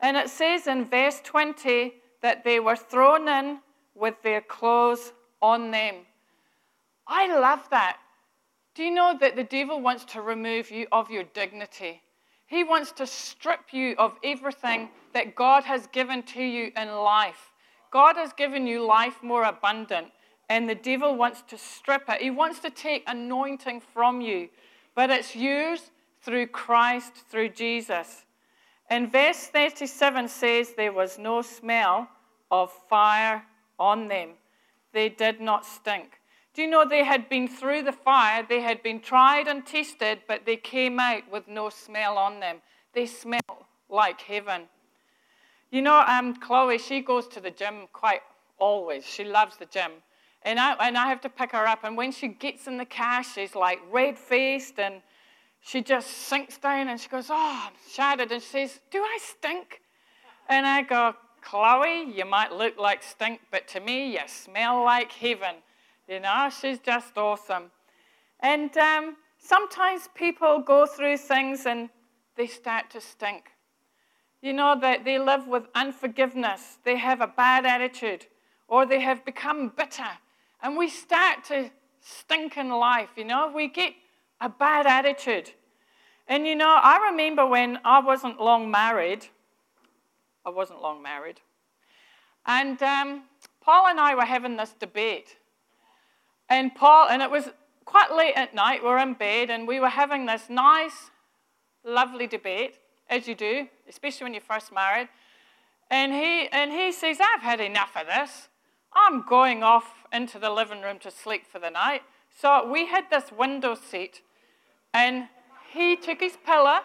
And 0.00 0.16
it 0.16 0.30
says 0.30 0.66
in 0.66 0.86
verse 0.86 1.20
20 1.22 1.94
that 2.22 2.44
they 2.44 2.60
were 2.60 2.76
thrown 2.76 3.28
in 3.28 3.58
with 3.94 4.22
their 4.22 4.40
clothes 4.40 5.12
on 5.42 5.70
them. 5.70 5.94
I 7.06 7.26
love 7.38 7.68
that. 7.70 7.98
Do 8.74 8.84
you 8.84 8.90
know 8.90 9.16
that 9.20 9.36
the 9.36 9.44
devil 9.44 9.80
wants 9.80 10.04
to 10.06 10.22
remove 10.22 10.70
you 10.70 10.86
of 10.92 11.10
your 11.10 11.24
dignity? 11.24 12.02
He 12.46 12.64
wants 12.64 12.92
to 12.92 13.06
strip 13.06 13.72
you 13.72 13.94
of 13.98 14.16
everything 14.24 14.90
that 15.12 15.34
God 15.34 15.64
has 15.64 15.86
given 15.88 16.22
to 16.24 16.42
you 16.42 16.72
in 16.76 16.88
life. 16.88 17.52
God 17.90 18.16
has 18.16 18.32
given 18.32 18.66
you 18.66 18.84
life 18.86 19.22
more 19.22 19.44
abundant, 19.44 20.08
and 20.48 20.68
the 20.68 20.74
devil 20.74 21.16
wants 21.16 21.42
to 21.48 21.58
strip 21.58 22.08
it. 22.08 22.20
He 22.22 22.30
wants 22.30 22.60
to 22.60 22.70
take 22.70 23.04
anointing 23.06 23.82
from 23.92 24.20
you, 24.20 24.48
but 24.94 25.10
it's 25.10 25.34
yours 25.36 25.90
through 26.22 26.48
Christ, 26.48 27.12
through 27.30 27.50
Jesus. 27.50 28.24
And 28.90 29.10
verse 29.10 29.46
37 29.46 30.28
says 30.28 30.74
there 30.76 30.92
was 30.92 31.16
no 31.16 31.42
smell 31.42 32.08
of 32.50 32.72
fire 32.88 33.44
on 33.78 34.08
them, 34.08 34.30
they 34.92 35.08
did 35.08 35.40
not 35.40 35.64
stink. 35.64 36.20
Do 36.52 36.62
you 36.62 36.68
know 36.68 36.84
they 36.84 37.04
had 37.04 37.28
been 37.28 37.46
through 37.46 37.82
the 37.82 37.92
fire? 37.92 38.44
They 38.46 38.60
had 38.60 38.82
been 38.82 39.00
tried 39.00 39.46
and 39.46 39.64
tested, 39.64 40.22
but 40.26 40.44
they 40.44 40.56
came 40.56 40.98
out 40.98 41.22
with 41.30 41.46
no 41.46 41.70
smell 41.70 42.18
on 42.18 42.40
them. 42.40 42.56
They 42.92 43.06
smell 43.06 43.68
like 43.88 44.20
heaven. 44.20 44.62
You 45.70 45.82
know, 45.82 46.04
um, 46.06 46.34
Chloe, 46.34 46.78
she 46.78 47.00
goes 47.00 47.28
to 47.28 47.40
the 47.40 47.52
gym 47.52 47.86
quite 47.92 48.22
always. 48.58 49.06
She 49.06 49.24
loves 49.24 49.56
the 49.56 49.66
gym. 49.66 49.92
And 50.42 50.58
I, 50.58 50.72
and 50.74 50.98
I 50.98 51.08
have 51.08 51.20
to 51.20 51.28
pick 51.28 51.52
her 51.52 51.66
up. 51.68 51.84
And 51.84 51.96
when 51.96 52.10
she 52.10 52.26
gets 52.26 52.66
in 52.66 52.76
the 52.76 52.84
car, 52.84 53.22
she's 53.22 53.54
like 53.54 53.78
red 53.92 54.18
faced 54.18 54.80
and 54.80 55.02
she 55.60 55.82
just 55.82 56.08
sinks 56.08 56.58
down 56.58 56.88
and 56.88 56.98
she 56.98 57.08
goes, 57.08 57.28
Oh, 57.30 57.62
I'm 57.66 57.72
shattered. 57.90 58.32
And 58.32 58.42
she 58.42 58.48
says, 58.48 58.80
Do 58.90 59.02
I 59.02 59.18
stink? 59.22 59.82
And 60.48 60.66
I 60.66 60.82
go, 60.82 61.14
Chloe, 61.42 62.12
you 62.12 62.24
might 62.24 62.52
look 62.52 62.78
like 62.78 63.02
stink, 63.02 63.40
but 63.50 63.66
to 63.68 63.80
me, 63.80 64.12
you 64.12 64.20
smell 64.26 64.84
like 64.84 65.12
heaven. 65.12 65.56
You 66.08 66.20
know, 66.20 66.48
she's 66.50 66.78
just 66.78 67.16
awesome. 67.16 67.70
And 68.40 68.76
um, 68.76 69.16
sometimes 69.38 70.08
people 70.14 70.60
go 70.60 70.86
through 70.86 71.18
things 71.18 71.66
and 71.66 71.88
they 72.36 72.46
start 72.46 72.90
to 72.90 73.00
stink. 73.00 73.50
You 74.42 74.54
know, 74.54 74.78
that 74.80 75.04
they 75.04 75.18
live 75.18 75.46
with 75.46 75.64
unforgiveness, 75.74 76.78
they 76.84 76.96
have 76.96 77.20
a 77.20 77.26
bad 77.26 77.66
attitude, 77.66 78.26
or 78.68 78.86
they 78.86 79.00
have 79.00 79.24
become 79.24 79.68
bitter. 79.76 80.18
And 80.62 80.76
we 80.76 80.88
start 80.88 81.44
to 81.44 81.70
stink 82.00 82.56
in 82.56 82.70
life, 82.70 83.10
you 83.16 83.24
know, 83.24 83.52
we 83.54 83.68
get 83.68 83.92
a 84.40 84.48
bad 84.48 84.86
attitude. 84.86 85.52
And 86.26 86.46
you 86.46 86.54
know, 86.54 86.78
I 86.82 87.10
remember 87.10 87.46
when 87.46 87.78
I 87.84 88.00
wasn't 88.00 88.40
long 88.40 88.70
married, 88.70 89.26
I 90.44 90.50
wasn't 90.50 90.80
long 90.80 91.02
married, 91.02 91.40
and 92.46 92.82
um, 92.82 93.22
Paul 93.60 93.88
and 93.88 94.00
I 94.00 94.14
were 94.14 94.24
having 94.24 94.56
this 94.56 94.74
debate. 94.78 95.36
And 96.48 96.74
Paul, 96.74 97.08
and 97.08 97.22
it 97.22 97.30
was 97.30 97.48
quite 97.84 98.12
late 98.12 98.34
at 98.34 98.54
night, 98.54 98.82
we 98.82 98.88
were 98.88 98.98
in 98.98 99.14
bed 99.14 99.50
and 99.50 99.68
we 99.68 99.78
were 99.78 99.88
having 99.88 100.26
this 100.26 100.48
nice, 100.48 101.10
lovely 101.84 102.26
debate, 102.26 102.78
as 103.08 103.28
you 103.28 103.34
do, 103.34 103.68
especially 103.88 104.24
when 104.24 104.34
you're 104.34 104.40
first 104.40 104.72
married. 104.72 105.08
And 105.90 106.12
he, 106.12 106.48
and 106.48 106.70
he 106.72 106.92
says, 106.92 107.18
I've 107.20 107.42
had 107.42 107.60
enough 107.60 107.96
of 107.96 108.06
this. 108.06 108.48
I'm 108.92 109.24
going 109.26 109.62
off 109.62 110.04
into 110.12 110.38
the 110.38 110.50
living 110.50 110.82
room 110.82 110.98
to 111.00 111.10
sleep 111.10 111.46
for 111.46 111.58
the 111.58 111.70
night. 111.70 112.02
So 112.40 112.68
we 112.68 112.86
had 112.86 113.04
this 113.10 113.32
window 113.36 113.74
seat, 113.74 114.22
and 114.92 115.28
he 115.72 115.96
took 115.96 116.20
his 116.20 116.36
pillow 116.44 116.80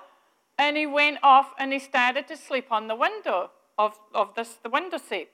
and 0.58 0.78
he 0.78 0.86
went 0.86 1.18
off 1.24 1.52
and 1.60 1.74
he 1.74 1.80
started 1.80 2.28
to 2.28 2.38
sleep 2.38 2.72
on 2.72 2.88
the 2.88 2.96
window 2.96 3.52
of, 3.78 3.98
of 4.14 4.36
this, 4.36 4.58
the 4.64 4.70
window 4.70 4.98
seat. 4.98 5.30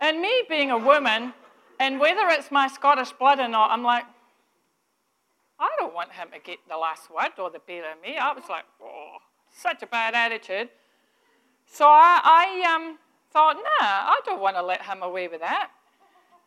And 0.00 0.20
me 0.20 0.42
being 0.48 0.70
a 0.70 0.78
woman, 0.78 1.32
and 1.78 1.98
whether 1.98 2.28
it's 2.28 2.50
my 2.50 2.68
Scottish 2.68 3.12
blood 3.12 3.38
or 3.38 3.48
not, 3.48 3.70
I'm 3.70 3.82
like, 3.82 4.04
I 5.58 5.70
don't 5.78 5.94
want 5.94 6.12
him 6.12 6.28
to 6.32 6.40
get 6.40 6.58
the 6.68 6.76
last 6.76 7.10
word 7.10 7.38
or 7.38 7.50
the 7.50 7.60
better 7.60 7.92
of 7.92 8.02
me. 8.02 8.16
I 8.16 8.32
was 8.32 8.44
like, 8.48 8.64
oh, 8.82 9.16
such 9.56 9.82
a 9.82 9.86
bad 9.86 10.14
attitude. 10.14 10.68
So 11.66 11.86
I, 11.86 12.20
I 12.22 12.74
um, 12.74 12.98
thought, 13.32 13.56
nah, 13.56 13.62
I 13.80 14.20
don't 14.24 14.40
want 14.40 14.56
to 14.56 14.62
let 14.62 14.82
him 14.82 15.02
away 15.02 15.28
with 15.28 15.40
that. 15.40 15.70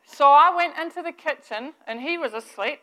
So 0.05 0.25
I 0.25 0.55
went 0.55 0.77
into 0.77 1.01
the 1.01 1.11
kitchen 1.11 1.73
and 1.87 2.01
he 2.01 2.17
was 2.17 2.33
asleep. 2.33 2.79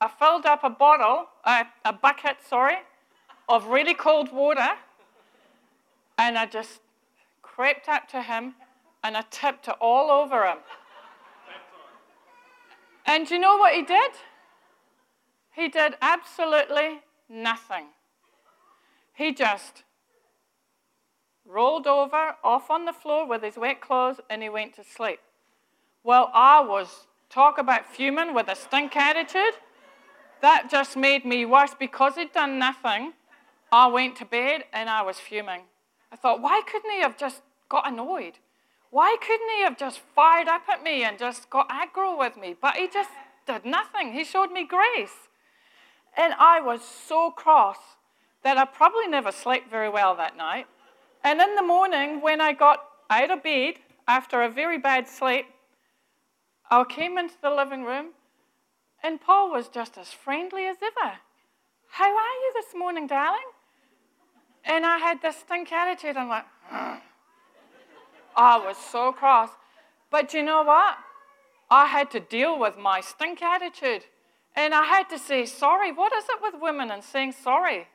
I 0.00 0.08
filled 0.08 0.46
up 0.46 0.64
a 0.64 0.70
bottle, 0.70 1.26
uh, 1.44 1.64
a 1.84 1.92
bucket, 1.92 2.38
sorry, 2.46 2.78
of 3.48 3.66
really 3.66 3.94
cold 3.94 4.32
water, 4.32 4.70
and 6.16 6.38
I 6.38 6.46
just 6.46 6.80
crept 7.42 7.88
up 7.88 8.08
to 8.08 8.22
him 8.22 8.54
and 9.02 9.16
I 9.16 9.24
tipped 9.30 9.68
it 9.68 9.74
all 9.80 10.10
over 10.10 10.44
him. 10.44 10.58
And 13.06 13.30
you 13.30 13.38
know 13.38 13.56
what 13.56 13.74
he 13.74 13.82
did? 13.82 14.12
He 15.52 15.68
did 15.68 15.94
absolutely 16.00 17.00
nothing. 17.28 17.86
He 19.14 19.34
just 19.34 19.82
rolled 21.44 21.86
over 21.86 22.36
off 22.44 22.70
on 22.70 22.84
the 22.84 22.92
floor 22.92 23.26
with 23.26 23.42
his 23.42 23.56
wet 23.56 23.80
clothes 23.80 24.20
and 24.30 24.42
he 24.42 24.48
went 24.48 24.74
to 24.74 24.84
sleep. 24.84 25.20
Well, 26.04 26.30
I 26.32 26.60
was, 26.60 27.06
talk 27.28 27.58
about 27.58 27.84
fuming 27.86 28.32
with 28.32 28.48
a 28.48 28.54
stink 28.54 28.96
attitude. 28.96 29.54
That 30.42 30.70
just 30.70 30.96
made 30.96 31.24
me 31.24 31.44
worse 31.44 31.74
because 31.78 32.14
he'd 32.16 32.32
done 32.32 32.58
nothing. 32.58 33.12
I 33.72 33.86
went 33.86 34.16
to 34.16 34.24
bed 34.24 34.64
and 34.72 34.88
I 34.88 35.02
was 35.02 35.18
fuming. 35.18 35.62
I 36.10 36.16
thought, 36.16 36.42
why 36.42 36.62
couldn't 36.66 36.90
he 36.90 37.00
have 37.00 37.16
just 37.16 37.42
got 37.68 37.86
annoyed? 37.86 38.38
Why 38.90 39.16
couldn't 39.20 39.48
he 39.56 39.62
have 39.62 39.78
just 39.78 40.00
fired 40.14 40.48
up 40.48 40.62
at 40.68 40.82
me 40.82 41.04
and 41.04 41.18
just 41.18 41.48
got 41.50 41.68
aggro 41.68 42.18
with 42.18 42.36
me? 42.36 42.56
But 42.60 42.76
he 42.76 42.88
just 42.88 43.10
did 43.46 43.64
nothing. 43.64 44.12
He 44.12 44.24
showed 44.24 44.50
me 44.50 44.66
grace. 44.66 45.28
And 46.16 46.34
I 46.38 46.60
was 46.60 46.82
so 46.82 47.30
cross 47.30 47.78
that 48.42 48.58
I 48.58 48.64
probably 48.64 49.06
never 49.06 49.30
slept 49.30 49.70
very 49.70 49.88
well 49.88 50.16
that 50.16 50.36
night. 50.36 50.66
And 51.22 51.40
in 51.40 51.54
the 51.54 51.62
morning, 51.62 52.20
when 52.20 52.40
I 52.40 52.52
got 52.52 52.84
out 53.10 53.30
of 53.30 53.42
bed 53.42 53.74
after 54.08 54.42
a 54.42 54.48
very 54.48 54.78
bad 54.78 55.06
sleep, 55.06 55.46
I 56.70 56.82
came 56.84 57.18
into 57.18 57.34
the 57.40 57.50
living 57.50 57.84
room 57.84 58.08
and 59.02 59.20
Paul 59.20 59.50
was 59.50 59.68
just 59.68 59.96
as 59.98 60.08
friendly 60.08 60.66
as 60.66 60.76
ever. 60.82 61.12
How 61.90 62.08
are 62.08 62.34
you 62.42 62.52
this 62.54 62.74
morning, 62.76 63.06
darling? 63.06 63.50
And 64.64 64.84
I 64.84 64.98
had 64.98 65.22
this 65.22 65.36
stink 65.36 65.72
attitude. 65.72 66.16
I'm 66.16 66.28
like, 66.28 66.44
I 68.36 68.58
was 68.58 68.76
so 68.76 69.12
cross. 69.12 69.50
But 70.10 70.34
you 70.34 70.42
know 70.42 70.62
what? 70.62 70.98
I 71.70 71.86
had 71.86 72.10
to 72.12 72.20
deal 72.20 72.58
with 72.58 72.76
my 72.76 73.00
stink 73.00 73.42
attitude. 73.42 74.04
And 74.54 74.74
I 74.74 74.84
had 74.84 75.08
to 75.10 75.18
say 75.18 75.46
sorry. 75.46 75.92
What 75.92 76.12
is 76.12 76.24
it 76.24 76.42
with 76.42 76.60
women 76.60 76.90
and 76.90 77.02
saying 77.02 77.32
sorry? 77.32 77.86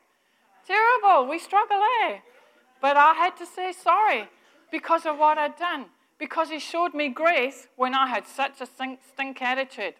Terrible. 0.65 1.29
We 1.29 1.39
struggle, 1.39 1.81
eh? 2.03 2.17
But 2.81 2.97
I 2.97 3.13
had 3.13 3.37
to 3.37 3.45
say 3.45 3.71
sorry 3.71 4.27
because 4.71 5.05
of 5.05 5.17
what 5.17 5.37
I'd 5.37 5.57
done. 5.57 5.85
Because 6.17 6.49
he 6.49 6.59
showed 6.59 6.93
me 6.93 7.09
grace 7.09 7.67
when 7.75 7.93
I 7.93 8.07
had 8.07 8.25
such 8.25 8.61
a 8.61 8.65
stink, 8.65 8.99
stink 9.13 9.41
attitude. 9.41 9.95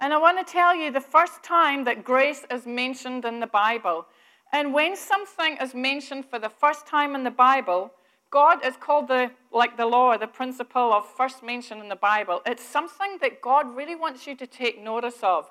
And 0.00 0.12
I 0.12 0.18
want 0.18 0.44
to 0.44 0.50
tell 0.50 0.76
you 0.76 0.92
the 0.92 1.00
first 1.00 1.42
time 1.42 1.84
that 1.84 2.04
grace 2.04 2.44
is 2.50 2.66
mentioned 2.66 3.24
in 3.24 3.40
the 3.40 3.46
Bible. 3.46 4.06
And 4.52 4.72
when 4.72 4.96
something 4.96 5.56
is 5.60 5.74
mentioned 5.74 6.24
for 6.26 6.38
the 6.38 6.48
first 6.48 6.86
time 6.86 7.14
in 7.14 7.24
the 7.24 7.30
Bible, 7.30 7.92
God 8.30 8.64
is 8.64 8.76
called 8.76 9.08
the, 9.08 9.30
like 9.52 9.76
the 9.76 9.86
law, 9.86 10.16
the 10.16 10.26
principle 10.26 10.92
of 10.92 11.06
first 11.06 11.42
mention 11.42 11.80
in 11.80 11.88
the 11.88 11.96
Bible. 11.96 12.42
It's 12.46 12.64
something 12.64 13.18
that 13.20 13.40
God 13.40 13.74
really 13.74 13.96
wants 13.96 14.26
you 14.26 14.36
to 14.36 14.46
take 14.46 14.82
notice 14.82 15.18
of. 15.22 15.50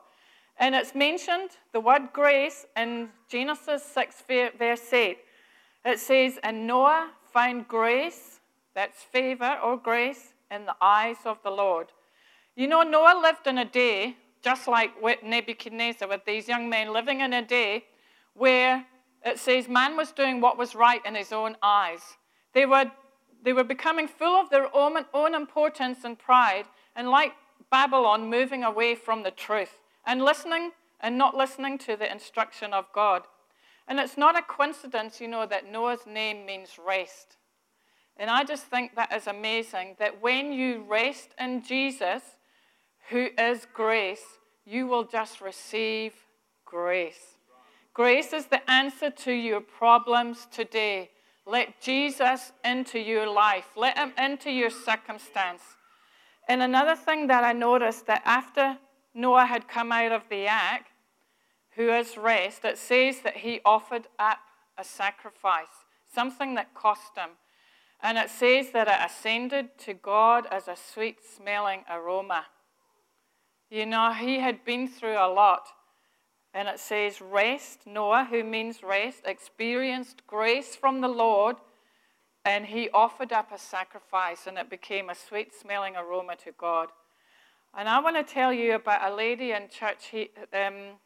And 0.60 0.74
it's 0.74 0.96
mentioned, 0.96 1.51
the 1.74 1.80
word 1.80 2.10
grace, 2.13 2.66
in 2.75 3.10
Genesis 3.30 3.84
6, 3.84 4.24
verse 4.58 4.94
8. 4.94 5.18
It 5.86 6.00
says, 6.00 6.39
And 6.42 6.66
Noah 6.66 7.12
found 7.32 7.68
grace, 7.68 8.39
that's 8.74 9.04
favor 9.04 9.58
or 9.63 9.77
grace, 9.77 10.34
in 10.50 10.66
the 10.66 10.75
eyes 10.82 11.18
of 11.25 11.38
the 11.44 11.51
Lord. 11.51 11.88
You 12.56 12.68
know, 12.68 12.82
Noah 12.82 13.20
lived 13.22 13.46
in 13.46 13.58
a 13.58 13.66
day, 13.66 14.16
just 14.41 14.67
like 14.67 15.01
with 15.01 15.24
Nebuchadnezzar, 15.24 16.08
with 16.08 16.25
these 16.25 16.48
young 16.48 16.70
men 16.70 16.94
living 16.94 17.22
in 17.22 17.34
a 17.34 17.41
day 17.41 17.86
where 18.34 18.86
it 19.25 19.39
says 19.39 19.67
man 19.67 19.98
was 19.98 20.12
doing 20.12 20.41
what 20.41 20.58
was 20.58 20.75
right 20.75 21.01
in 21.06 21.15
his 21.15 21.32
own 21.32 21.58
eyes. 21.62 22.01
They 22.53 22.65
were, 22.65 22.91
they 23.44 23.53
were 23.53 23.63
becoming 23.63 24.08
full 24.08 24.36
of 24.36 24.50
their 24.50 24.74
own, 24.75 24.98
own 25.13 25.36
importance 25.36 26.00
and 26.03 26.17
pride, 26.17 26.65
and 26.96 27.10
like 27.10 27.34
Babylon, 27.70 28.29
moving 28.29 28.63
away 28.63 28.96
from 28.96 29.24
the 29.24 29.32
truth 29.32 29.79
and 30.06 30.24
listening 30.24 30.72
and 31.01 31.17
not 31.17 31.36
listening 31.36 31.77
to 31.79 31.96
the 31.96 32.12
instruction 32.12 32.74
of 32.74 32.86
God. 32.94 33.24
And 33.88 34.00
it's 34.00 34.17
not 34.17 34.38
a 34.38 34.41
coincidence, 34.41 35.22
you 35.22 35.27
know, 35.27 35.46
that 35.46 35.72
Noah's 35.72 36.06
name 36.06 36.46
means 36.46 36.77
rest. 36.84 37.38
And 38.17 38.29
I 38.29 38.44
just 38.44 38.65
think 38.65 38.96
that 38.96 39.13
is 39.13 39.27
amazing 39.27 39.96
that 40.00 40.22
when 40.22 40.51
you 40.51 40.86
rest 40.88 41.36
in 41.39 41.62
Jesus, 41.62 42.24
who 43.10 43.30
is 43.38 43.68
grace, 43.74 44.24
you 44.66 44.88
will 44.88 45.06
just 45.06 45.42
receive 45.42 46.14
grace. 46.66 47.38
Grace 47.94 48.34
is 48.34 48.48
the 48.48 48.70
answer 48.70 49.10
to 49.10 49.32
your 49.32 49.62
problems 49.62 50.48
today. 50.52 51.10
Let 51.46 51.80
Jesus 51.82 52.52
into 52.64 53.00
your 53.00 53.28
life. 53.28 53.70
Let 53.76 53.98
him 53.98 54.14
into 54.18 54.52
your 54.52 54.70
circumstance. 54.70 55.64
And 56.48 56.62
another 56.62 56.96
thing 56.96 57.28
that 57.28 57.44
I 57.44 57.54
noticed 57.54 58.06
that 58.08 58.22
after 58.26 58.78
Noah 59.14 59.46
had 59.46 59.68
come 59.68 59.92
out 59.92 60.12
of 60.12 60.24
the 60.30 60.48
ark, 60.48 60.84
who 61.76 61.90
is 61.90 62.18
rest, 62.18 62.66
it 62.66 62.78
says 62.78 63.22
that 63.22 63.38
he 63.38 63.62
offered 63.64 64.08
up 64.20 64.40
a 64.78 64.84
sacrifice, 64.84 65.86
something 66.14 66.56
that 66.56 66.74
cost 66.74 67.18
him. 67.18 67.30
And 68.02 68.18
it 68.18 68.30
says 68.30 68.72
that 68.72 68.88
it 68.88 69.12
ascended 69.12 69.78
to 69.80 69.94
God 69.94 70.46
as 70.52 70.68
a 70.68 70.76
sweet 70.76 71.18
smelling 71.24 71.84
aroma. 71.90 72.46
You 73.70 73.86
know, 73.86 74.14
he 74.14 74.40
had 74.40 74.64
been 74.64 74.88
through 74.88 75.18
a 75.18 75.32
lot. 75.32 75.68
And 76.54 76.68
it 76.68 76.80
says, 76.80 77.22
rest, 77.22 77.86
Noah, 77.86 78.28
who 78.30 78.44
means 78.44 78.82
rest, 78.82 79.22
experienced 79.26 80.26
grace 80.26 80.76
from 80.76 81.02
the 81.02 81.08
Lord, 81.08 81.58
and 82.46 82.66
he 82.66 82.90
offered 82.92 83.34
up 83.34 83.52
a 83.52 83.60
sacrifice, 83.60 84.48
and 84.48 84.58
it 84.58 84.70
became 84.70 85.10
a 85.10 85.16
sweet 85.16 85.54
smelling 85.54 85.96
aroma 85.96 86.36
to 86.38 86.52
God. 86.58 86.90
And 87.78 87.88
I 87.88 88.00
want 88.00 88.16
to 88.16 88.24
tell 88.24 88.54
you 88.54 88.76
about 88.76 89.12
a 89.12 89.14
lady 89.14 89.52
in 89.52 89.70
church 89.70 90.08
he, 90.12 90.32
um, 90.54 90.98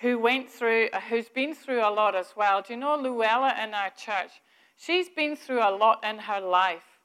who 0.00 0.18
went 0.18 0.48
through, 0.48 0.90
who's 1.08 1.28
been 1.28 1.54
through 1.54 1.80
a 1.80 1.90
lot 1.90 2.14
as 2.14 2.34
well. 2.36 2.62
Do 2.62 2.74
you 2.74 2.78
know 2.78 2.96
Luella 2.96 3.56
in 3.64 3.74
our 3.74 3.90
church? 3.90 4.30
She's 4.76 5.08
been 5.08 5.34
through 5.34 5.62
a 5.62 5.74
lot 5.74 6.04
in 6.04 6.18
her 6.18 6.40
life. 6.40 7.00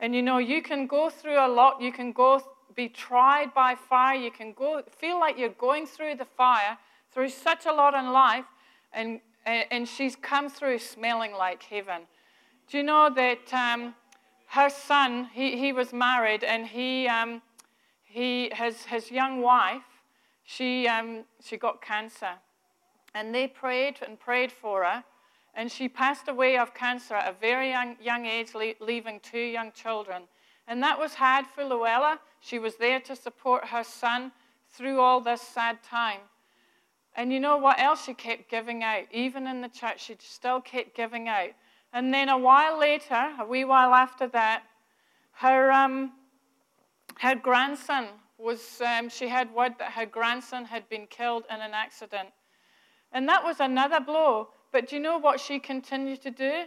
And 0.00 0.14
you 0.14 0.22
know, 0.22 0.38
you 0.38 0.60
can 0.60 0.86
go 0.86 1.08
through 1.08 1.38
a 1.38 1.48
lot, 1.48 1.80
you 1.80 1.92
can 1.92 2.12
go 2.12 2.42
be 2.78 2.88
tried 2.88 3.52
by 3.54 3.74
fire, 3.74 4.14
you 4.14 4.30
can 4.30 4.52
go 4.52 4.80
feel 4.88 5.18
like 5.18 5.36
you're 5.36 5.48
going 5.48 5.84
through 5.84 6.14
the 6.14 6.24
fire, 6.24 6.78
through 7.10 7.28
such 7.28 7.66
a 7.66 7.72
lot 7.72 7.92
in 7.92 8.12
life, 8.12 8.44
and, 8.92 9.20
and 9.44 9.88
she's 9.88 10.14
come 10.14 10.48
through 10.48 10.78
smelling 10.78 11.32
like 11.32 11.60
heaven. 11.64 12.02
Do 12.68 12.76
you 12.76 12.84
know 12.84 13.10
that 13.12 13.52
um, 13.52 13.96
her 14.46 14.70
son, 14.70 15.28
he, 15.32 15.58
he 15.58 15.72
was 15.72 15.92
married, 15.92 16.44
and 16.44 16.68
he, 16.68 17.08
um, 17.08 17.42
he 18.04 18.48
his, 18.54 18.84
his 18.84 19.10
young 19.10 19.42
wife, 19.42 19.82
she, 20.44 20.86
um, 20.86 21.24
she 21.44 21.56
got 21.56 21.82
cancer. 21.82 22.34
And 23.12 23.34
they 23.34 23.48
prayed 23.48 23.96
and 24.06 24.20
prayed 24.20 24.52
for 24.52 24.84
her, 24.84 25.02
and 25.52 25.72
she 25.72 25.88
passed 25.88 26.28
away 26.28 26.56
of 26.56 26.74
cancer 26.74 27.14
at 27.14 27.28
a 27.28 27.36
very 27.40 27.70
young, 27.70 27.96
young 28.00 28.24
age, 28.24 28.50
leaving 28.80 29.18
two 29.18 29.40
young 29.40 29.72
children. 29.72 30.28
And 30.68 30.82
that 30.82 30.98
was 30.98 31.14
hard 31.14 31.46
for 31.46 31.64
Luella. 31.64 32.20
She 32.40 32.58
was 32.58 32.76
there 32.76 33.00
to 33.00 33.16
support 33.16 33.64
her 33.68 33.82
son 33.82 34.30
through 34.70 35.00
all 35.00 35.20
this 35.20 35.40
sad 35.40 35.82
time. 35.82 36.20
And 37.16 37.32
you 37.32 37.40
know 37.40 37.56
what 37.56 37.80
else 37.80 38.04
she 38.04 38.12
kept 38.12 38.50
giving 38.50 38.84
out? 38.84 39.04
Even 39.10 39.46
in 39.46 39.62
the 39.62 39.68
church, 39.68 40.04
she 40.04 40.16
still 40.20 40.60
kept 40.60 40.94
giving 40.94 41.26
out. 41.26 41.50
And 41.92 42.12
then 42.12 42.28
a 42.28 42.36
while 42.36 42.78
later, 42.78 43.32
a 43.40 43.46
wee 43.46 43.64
while 43.64 43.94
after 43.94 44.26
that, 44.28 44.62
her, 45.32 45.72
um, 45.72 46.12
her 47.18 47.34
grandson 47.34 48.08
was, 48.36 48.82
um, 48.82 49.08
she 49.08 49.26
had 49.26 49.52
word 49.54 49.72
that 49.78 49.92
her 49.92 50.06
grandson 50.06 50.66
had 50.66 50.86
been 50.90 51.06
killed 51.06 51.44
in 51.50 51.60
an 51.60 51.72
accident. 51.72 52.28
And 53.10 53.26
that 53.28 53.42
was 53.42 53.58
another 53.58 54.00
blow. 54.00 54.48
But 54.70 54.88
do 54.88 54.96
you 54.96 55.02
know 55.02 55.16
what 55.16 55.40
she 55.40 55.58
continued 55.58 56.20
to 56.22 56.30
do? 56.30 56.64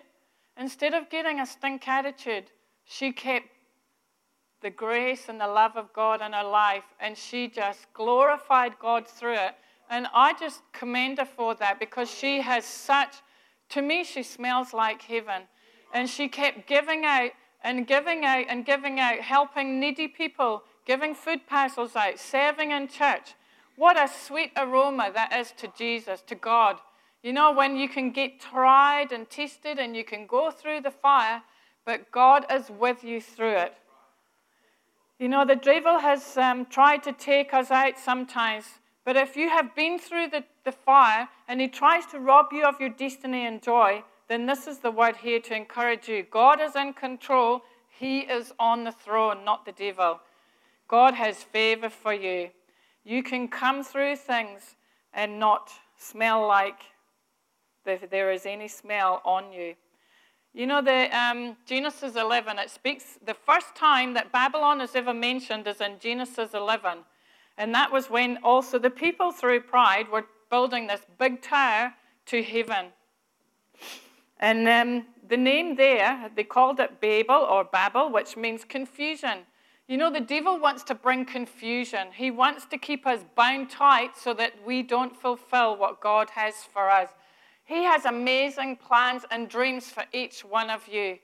Instead 0.57 0.95
of 0.95 1.09
getting 1.09 1.39
a 1.39 1.45
stink 1.45 1.87
attitude, 1.87 2.45
she 2.83 3.11
kept 3.11 3.47
the 4.61 4.69
grace 4.69 5.27
and 5.27 5.39
the 5.39 5.47
love 5.47 5.75
of 5.75 5.91
God 5.93 6.21
in 6.21 6.33
her 6.33 6.43
life, 6.43 6.83
and 6.99 7.17
she 7.17 7.47
just 7.47 7.91
glorified 7.93 8.73
God 8.79 9.07
through 9.07 9.35
it. 9.35 9.55
And 9.89 10.07
I 10.13 10.33
just 10.33 10.61
commend 10.71 11.17
her 11.17 11.25
for 11.25 11.55
that 11.55 11.79
because 11.79 12.09
she 12.09 12.41
has 12.41 12.63
such 12.65 13.15
to 13.71 13.81
me, 13.81 14.03
she 14.03 14.21
smells 14.23 14.73
like 14.73 15.01
heaven. 15.01 15.43
And 15.93 16.09
she 16.09 16.27
kept 16.27 16.67
giving 16.67 17.05
out 17.05 17.31
and 17.63 17.87
giving 17.87 18.25
out 18.25 18.45
and 18.49 18.65
giving 18.65 18.99
out, 18.99 19.19
helping 19.19 19.79
needy 19.79 20.07
people, 20.07 20.63
giving 20.85 21.15
food 21.15 21.47
parcels 21.47 21.95
out, 21.95 22.19
serving 22.19 22.71
in 22.71 22.87
church. 22.87 23.33
What 23.77 23.97
a 23.97 24.07
sweet 24.07 24.51
aroma 24.57 25.11
that 25.13 25.33
is 25.33 25.53
to 25.57 25.71
Jesus, 25.77 26.21
to 26.27 26.35
God. 26.35 26.77
You 27.23 27.33
know, 27.33 27.51
when 27.51 27.77
you 27.77 27.87
can 27.87 28.11
get 28.11 28.41
tried 28.41 29.11
and 29.11 29.29
tested 29.29 29.79
and 29.79 29.95
you 29.95 30.03
can 30.03 30.27
go 30.27 30.51
through 30.51 30.81
the 30.81 30.91
fire, 30.91 31.41
but 31.85 32.11
God 32.11 32.45
is 32.51 32.69
with 32.69 33.03
you 33.03 33.21
through 33.21 33.55
it. 33.55 33.73
You 35.21 35.29
know, 35.29 35.45
the 35.45 35.55
devil 35.55 35.99
has 35.99 36.35
um, 36.35 36.65
tried 36.65 37.03
to 37.03 37.13
take 37.13 37.53
us 37.53 37.71
out 37.71 37.97
sometimes 37.97 38.65
but 39.03 39.15
if 39.15 39.35
you 39.35 39.49
have 39.49 39.75
been 39.75 39.97
through 39.97 40.27
the, 40.27 40.43
the 40.63 40.71
fire 40.71 41.27
and 41.47 41.59
he 41.59 41.67
tries 41.67 42.05
to 42.07 42.19
rob 42.19 42.47
you 42.51 42.65
of 42.65 42.79
your 42.79 42.89
destiny 42.89 43.45
and 43.45 43.61
joy, 43.61 44.03
then 44.27 44.45
this 44.45 44.67
is 44.67 44.79
the 44.79 44.91
word 44.91 45.17
here 45.17 45.39
to 45.39 45.55
encourage 45.55 46.07
you. 46.07 46.23
God 46.29 46.61
is 46.61 46.75
in 46.75 46.93
control, 46.93 47.61
he 47.89 48.19
is 48.19 48.53
on 48.59 48.83
the 48.83 48.91
throne, 48.91 49.43
not 49.43 49.65
the 49.65 49.71
devil. 49.71 50.19
God 50.87 51.15
has 51.15 51.43
favor 51.43 51.89
for 51.89 52.13
you. 52.13 52.51
You 53.03 53.23
can 53.23 53.47
come 53.47 53.83
through 53.83 54.17
things 54.17 54.75
and 55.13 55.39
not 55.39 55.71
smell 55.97 56.47
like 56.47 56.79
there 57.83 58.31
is 58.31 58.45
any 58.45 58.67
smell 58.67 59.21
on 59.25 59.51
you. 59.51 59.73
You 60.53 60.67
know, 60.67 60.81
the 60.81 61.17
um, 61.17 61.55
Genesis 61.65 62.17
11, 62.17 62.59
it 62.59 62.69
speaks, 62.69 63.17
the 63.25 63.33
first 63.33 63.73
time 63.73 64.13
that 64.15 64.33
Babylon 64.33 64.81
is 64.81 64.95
ever 64.95 65.13
mentioned 65.13 65.65
is 65.65 65.79
in 65.79 65.97
Genesis 65.99 66.53
11. 66.53 66.99
And 67.57 67.73
that 67.73 67.91
was 67.91 68.09
when 68.09 68.37
also 68.43 68.77
the 68.77 68.89
people, 68.89 69.31
through 69.31 69.61
pride, 69.61 70.09
were 70.11 70.25
building 70.49 70.87
this 70.87 71.01
big 71.17 71.41
tower 71.41 71.93
to 72.25 72.43
heaven. 72.43 72.87
And 74.39 74.67
um, 74.67 75.05
the 75.29 75.37
name 75.37 75.77
there, 75.77 76.29
they 76.35 76.43
called 76.43 76.81
it 76.81 76.99
Babel 76.99 77.47
or 77.49 77.63
Babel, 77.63 78.11
which 78.11 78.35
means 78.35 78.65
confusion. 78.65 79.45
You 79.87 79.97
know, 79.97 80.11
the 80.11 80.19
devil 80.19 80.59
wants 80.59 80.83
to 80.85 80.95
bring 80.95 81.23
confusion. 81.23 82.07
He 82.13 82.29
wants 82.29 82.65
to 82.65 82.77
keep 82.77 83.07
us 83.07 83.21
bound 83.35 83.69
tight 83.69 84.17
so 84.17 84.33
that 84.33 84.53
we 84.65 84.83
don't 84.83 85.15
fulfill 85.15 85.77
what 85.77 86.01
God 86.01 86.31
has 86.31 86.55
for 86.55 86.89
us. 86.89 87.09
He 87.65 87.83
has 87.83 88.05
amazing 88.05 88.77
plans 88.77 89.23
and 89.31 89.47
dreams 89.47 89.89
for 89.89 90.03
each 90.11 90.41
one 90.41 90.69
of 90.69 90.87
you. 90.87 91.19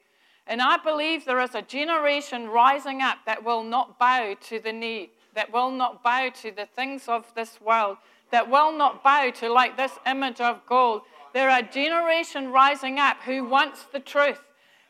And 0.45 0.62
I 0.62 0.78
believe 0.78 1.26
there 1.26 1.41
is 1.41 1.56
a 1.56 1.62
generation 1.62 2.47
rising 2.47 3.02
up 3.02 3.19
that 3.26 3.43
will 3.43 3.63
not 3.63 4.00
bow 4.00 4.36
to 4.47 4.60
the 4.60 4.71
knee 4.71 5.10
that 5.38 5.54
will 5.54 5.69
not 5.69 6.02
bow 6.04 6.30
to 6.41 6.50
the 6.52 6.65
things 6.65 7.08
of 7.08 7.32
this 7.36 7.62
world, 7.62 7.97
that 8.32 8.50
will 8.50 8.76
not 8.76 9.04
bow 9.04 9.30
to 9.30 9.47
like 9.54 9.78
this 9.78 9.91
image 10.08 10.41
of 10.41 10.65
gold. 10.65 11.04
There 11.32 11.47
are 11.47 11.60
a 11.60 11.71
generation 11.71 12.52
rising 12.52 12.97
up 12.97 13.17
who 13.21 13.43
wants 13.43 13.84
the 13.84 14.00
truth. 14.00 14.41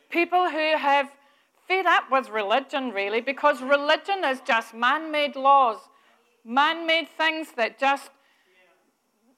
People 0.10 0.50
who 0.50 0.78
have 0.78 1.12
fed 1.68 1.86
up 1.86 2.10
with 2.10 2.30
religion, 2.30 2.92
really, 2.92 3.20
because 3.20 3.62
religion 3.62 4.24
is 4.24 4.40
just 4.48 4.74
man 4.74 5.12
made 5.12 5.36
laws, 5.36 5.80
man 6.46 6.88
made 6.88 7.10
things 7.10 7.52
that 7.58 7.78
just, 7.78 8.10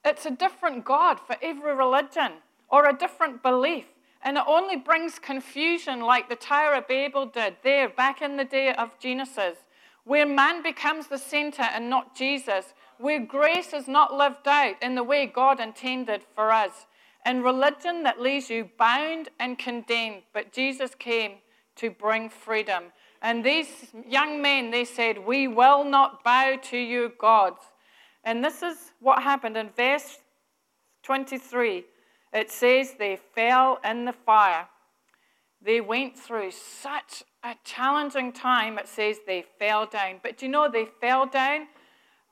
it's 0.10 0.26
a 0.26 0.32
different 0.32 0.84
God 0.84 1.20
for 1.20 1.38
every 1.42 1.74
religion 1.74 2.34
or 2.68 2.88
a 2.88 2.98
different 2.98 3.42
belief. 3.42 3.86
And 4.22 4.38
it 4.38 4.44
only 4.46 4.76
brings 4.76 5.18
confusion 5.18 6.02
like 6.02 6.28
the 6.28 6.36
Tower 6.36 6.74
of 6.74 6.88
Babel 6.88 7.26
did 7.26 7.56
there 7.64 7.88
back 7.88 8.22
in 8.22 8.36
the 8.36 8.44
day 8.44 8.74
of 8.74 9.00
Genesis 9.00 9.58
where 10.10 10.26
man 10.26 10.64
becomes 10.64 11.06
the 11.06 11.20
center 11.20 11.62
and 11.62 11.88
not 11.88 12.16
Jesus, 12.16 12.74
where 12.98 13.24
grace 13.24 13.74
is 13.74 13.88
not 13.88 14.12
lived 14.12 14.48
out 14.48 14.76
in 14.82 14.96
the 14.96 15.04
way 15.04 15.28
God 15.28 15.60
intended 15.60 16.24
for 16.34 16.52
us, 16.52 16.88
and 17.24 17.44
religion 17.44 18.02
that 18.04 18.20
leaves 18.20 18.50
you 18.50 18.70
bound 18.80 19.30
and 19.40 19.60
condemned. 19.60 20.24
But 20.34 20.52
Jesus 20.52 20.96
came 20.96 21.34
to 21.76 21.92
bring 21.92 22.28
freedom. 22.28 22.86
And 23.22 23.44
these 23.44 23.68
young 24.08 24.42
men, 24.42 24.72
they 24.72 24.84
said, 24.84 25.28
We 25.28 25.48
will 25.48 25.84
not 25.84 26.24
bow 26.24 26.56
to 26.56 26.78
you, 26.78 27.12
gods. 27.20 27.62
And 28.24 28.44
this 28.44 28.62
is 28.62 28.92
what 29.00 29.24
happened 29.24 29.58
in 29.58 29.70
verse 29.70 30.20
23. 31.04 31.86
It 32.34 32.52
says, 32.52 32.96
They 33.00 33.18
fell 33.36 33.80
in 33.84 34.06
the 34.06 34.14
fire. 34.14 34.68
They 35.62 35.82
went 35.82 36.18
through 36.18 36.52
such 36.52 37.24
a 37.44 37.56
challenging 37.64 38.32
time, 38.32 38.78
it 38.78 38.88
says 38.88 39.18
they 39.26 39.46
fell 39.58 39.86
down. 39.86 40.20
But 40.24 40.38
do 40.38 40.46
you 40.46 40.52
know, 40.52 40.70
they 40.70 40.88
fell 41.02 41.26
down 41.26 41.68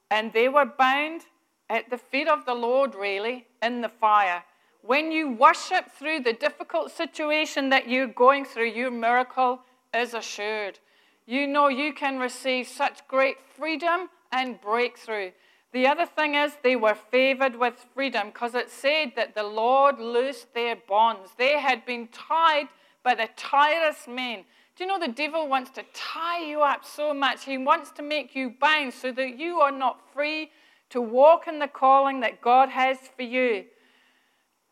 and 0.10 0.32
they 0.32 0.48
were 0.48 0.66
bound 0.66 1.24
at 1.70 1.90
the 1.90 1.98
feet 1.98 2.28
of 2.28 2.46
the 2.46 2.54
Lord, 2.54 2.96
really, 2.96 3.46
in 3.62 3.82
the 3.82 3.90
fire. 3.90 4.44
When 4.82 5.12
you 5.12 5.32
worship 5.32 5.92
through 5.92 6.22
the 6.22 6.34
difficult 6.34 6.92
situation 6.92 7.70
that 7.70 7.90
you're 7.90 8.08
going 8.08 8.46
through, 8.46 8.70
your 8.70 8.92
miracle 8.92 9.60
is 9.94 10.14
assured. 10.14 10.80
You 11.26 11.46
know 11.48 11.68
you 11.68 11.94
can 11.94 12.20
receive 12.20 12.68
such 12.68 13.06
great 13.10 13.38
freedom 13.58 14.08
and 14.32 14.62
breakthrough. 14.62 15.32
The 15.74 15.88
other 15.88 16.06
thing 16.06 16.36
is, 16.36 16.54
they 16.64 16.76
were 16.76 16.96
favored 16.96 17.56
with 17.56 17.86
freedom 17.94 18.28
because 18.28 18.56
it 18.56 18.70
said 18.70 19.14
that 19.16 19.36
the 19.36 19.44
Lord 19.44 20.00
loosed 20.00 20.54
their 20.54 20.76
bonds. 20.76 21.32
They 21.38 21.60
had 21.60 21.86
been 21.86 22.08
tied 22.08 22.70
by 23.04 23.16
the 23.16 23.30
tireless 23.36 24.08
men. 24.08 24.46
Do 24.76 24.84
you 24.84 24.90
know 24.90 25.00
the 25.00 25.12
devil 25.12 25.48
wants 25.48 25.72
to 25.72 25.84
tie 25.94 26.44
you 26.44 26.62
up 26.62 26.86
so 26.86 27.14
much? 27.14 27.46
He 27.46 27.58
wants 27.58 27.92
to 27.92 28.04
make 28.04 28.36
you 28.36 28.54
bound 28.62 28.94
so 28.94 29.12
that 29.12 29.38
you 29.38 29.60
are 29.60 29.72
not 29.72 30.02
free 30.14 30.52
to 30.90 31.02
walk 31.02 31.48
in 31.48 31.60
the 31.60 31.68
calling 31.68 32.22
that 32.22 32.42
God 32.42 32.70
has 32.70 32.98
for 33.16 33.24
you. 33.24 33.66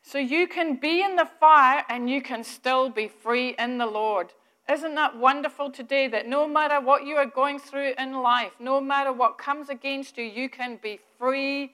So 0.01 0.17
you 0.19 0.47
can 0.47 0.75
be 0.75 1.01
in 1.01 1.15
the 1.15 1.27
fire 1.39 1.83
and 1.89 2.09
you 2.09 2.21
can 2.21 2.43
still 2.43 2.89
be 2.89 3.07
free 3.07 3.55
in 3.57 3.79
the 3.79 3.87
Lord. 3.87 4.33
Isn't 4.71 4.95
that 4.95 5.15
wonderful 5.15 5.69
today 5.69 6.07
that 6.07 6.27
no 6.27 6.47
matter 6.47 6.81
what 6.81 7.05
you 7.05 7.15
are 7.17 7.25
going 7.25 7.59
through 7.59 7.93
in 7.99 8.13
life, 8.13 8.53
no 8.59 8.81
matter 8.81 9.13
what 9.13 9.37
comes 9.37 9.69
against 9.69 10.17
you, 10.17 10.23
you 10.23 10.49
can 10.49 10.79
be 10.81 10.99
free 11.19 11.73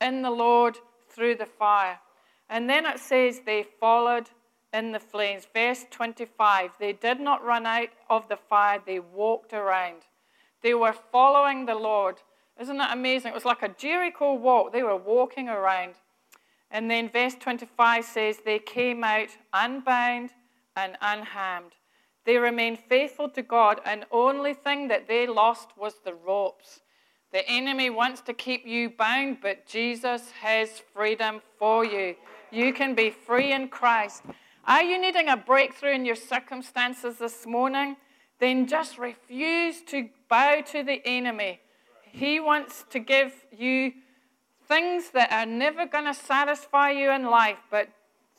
in 0.00 0.22
the 0.22 0.30
Lord 0.30 0.78
through 1.08 1.36
the 1.36 1.46
fire? 1.46 2.00
And 2.48 2.68
then 2.68 2.84
it 2.84 2.98
says 2.98 3.42
they 3.46 3.64
followed 3.78 4.28
in 4.72 4.90
the 4.90 4.98
flames. 4.98 5.46
Verse 5.54 5.86
25 5.90 6.72
they 6.80 6.92
did 6.92 7.20
not 7.20 7.44
run 7.44 7.64
out 7.64 7.90
of 8.08 8.28
the 8.28 8.36
fire, 8.36 8.80
they 8.84 8.98
walked 8.98 9.52
around. 9.52 10.02
They 10.62 10.74
were 10.74 10.94
following 11.12 11.66
the 11.66 11.76
Lord. 11.76 12.16
Isn't 12.60 12.78
that 12.78 12.92
amazing? 12.92 13.30
It 13.30 13.34
was 13.34 13.44
like 13.44 13.62
a 13.62 13.68
Jericho 13.68 14.34
walk. 14.34 14.72
They 14.72 14.82
were 14.82 14.96
walking 14.96 15.48
around. 15.48 15.94
And 16.70 16.90
then 16.90 17.08
verse 17.08 17.34
25 17.34 18.04
says, 18.04 18.38
They 18.44 18.58
came 18.58 19.02
out 19.02 19.30
unbound 19.54 20.30
and 20.76 20.96
unharmed. 21.00 21.72
They 22.30 22.38
remained 22.38 22.78
faithful 22.78 23.28
to 23.30 23.42
God, 23.42 23.80
and 23.84 24.06
only 24.12 24.54
thing 24.54 24.86
that 24.86 25.08
they 25.08 25.26
lost 25.26 25.70
was 25.76 25.94
the 26.04 26.14
ropes. 26.14 26.78
The 27.32 27.44
enemy 27.50 27.90
wants 27.90 28.20
to 28.20 28.32
keep 28.32 28.64
you 28.64 28.88
bound, 28.88 29.38
but 29.42 29.66
Jesus 29.66 30.30
has 30.40 30.80
freedom 30.94 31.42
for 31.58 31.84
you. 31.84 32.14
You 32.52 32.72
can 32.72 32.94
be 32.94 33.10
free 33.10 33.52
in 33.52 33.66
Christ. 33.66 34.22
Are 34.64 34.80
you 34.80 34.96
needing 35.00 35.28
a 35.28 35.36
breakthrough 35.36 35.90
in 35.90 36.04
your 36.04 36.14
circumstances 36.14 37.18
this 37.18 37.46
morning? 37.46 37.96
Then 38.38 38.68
just 38.68 38.96
refuse 38.96 39.82
to 39.88 40.08
bow 40.28 40.60
to 40.70 40.84
the 40.84 41.02
enemy. 41.04 41.58
He 42.12 42.38
wants 42.38 42.84
to 42.90 43.00
give 43.00 43.34
you 43.50 43.92
things 44.68 45.10
that 45.14 45.32
are 45.32 45.46
never 45.46 45.84
going 45.84 46.04
to 46.04 46.14
satisfy 46.14 46.92
you 46.92 47.10
in 47.10 47.24
life, 47.24 47.58
but 47.72 47.88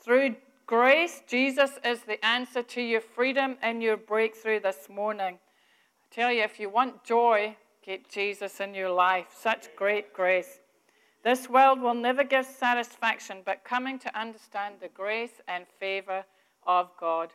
through 0.00 0.36
grace, 0.66 1.22
Jesus 1.26 1.78
is 1.84 2.02
the 2.02 2.24
answer 2.24 2.62
to 2.62 2.82
your 2.82 3.00
freedom 3.00 3.56
and 3.62 3.82
your 3.82 3.96
breakthrough 3.96 4.60
this 4.60 4.88
morning. 4.88 5.38
I 5.38 6.14
tell 6.14 6.32
you, 6.32 6.42
if 6.42 6.60
you 6.60 6.68
want 6.68 7.04
joy, 7.04 7.56
get 7.84 8.08
Jesus 8.08 8.60
in 8.60 8.74
your 8.74 8.90
life. 8.90 9.26
Such 9.36 9.74
great 9.76 10.12
grace. 10.12 10.60
This 11.24 11.48
world 11.48 11.80
will 11.80 11.94
never 11.94 12.24
give 12.24 12.46
satisfaction, 12.46 13.38
but 13.44 13.64
coming 13.64 13.98
to 14.00 14.18
understand 14.18 14.76
the 14.80 14.88
grace 14.88 15.40
and 15.46 15.66
favor 15.78 16.24
of 16.66 16.90
God. 16.98 17.32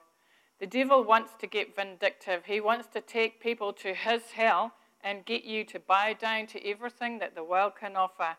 The 0.60 0.68
devil 0.68 1.04
wants 1.04 1.32
to 1.40 1.48
get 1.48 1.76
vindictive. 1.76 2.46
He 2.46 2.60
wants 2.60 2.88
to 2.94 3.02
take 3.02 3.40
people 3.42 3.72
to 3.74 3.94
his 3.94 4.24
hell 4.32 4.74
and 5.04 5.26
get 5.26 5.44
you 5.44 5.64
to 5.66 5.80
bow 5.80 6.14
down 6.14 6.48
to 6.48 6.68
everything 6.68 7.20
that 7.20 7.36
the 7.36 7.44
world 7.44 7.74
can 7.80 7.96
offer. 7.96 8.36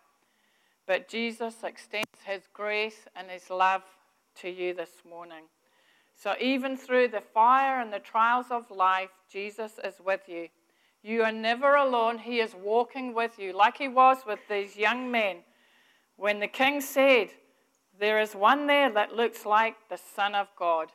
But 0.86 1.08
Jesus 1.08 1.62
extends 1.62 2.22
his 2.24 2.42
grace 2.52 3.06
and 3.14 3.30
his 3.30 3.50
love 3.50 3.82
to 4.40 4.50
you 4.50 4.74
this 4.74 5.02
morning. 5.08 5.44
So, 6.14 6.34
even 6.40 6.76
through 6.76 7.08
the 7.08 7.20
fire 7.20 7.80
and 7.80 7.92
the 7.92 7.98
trials 7.98 8.46
of 8.50 8.70
life, 8.70 9.10
Jesus 9.30 9.78
is 9.84 9.94
with 10.04 10.22
you. 10.26 10.48
You 11.02 11.22
are 11.22 11.32
never 11.32 11.76
alone. 11.76 12.18
He 12.18 12.40
is 12.40 12.54
walking 12.54 13.14
with 13.14 13.38
you, 13.38 13.52
like 13.52 13.78
he 13.78 13.88
was 13.88 14.18
with 14.26 14.40
these 14.48 14.76
young 14.76 15.10
men. 15.10 15.38
When 16.16 16.40
the 16.40 16.48
king 16.48 16.80
said, 16.80 17.28
There 17.98 18.20
is 18.20 18.34
one 18.34 18.66
there 18.66 18.90
that 18.90 19.14
looks 19.14 19.46
like 19.46 19.76
the 19.88 19.98
Son 19.98 20.34
of 20.34 20.48
God. 20.58 20.88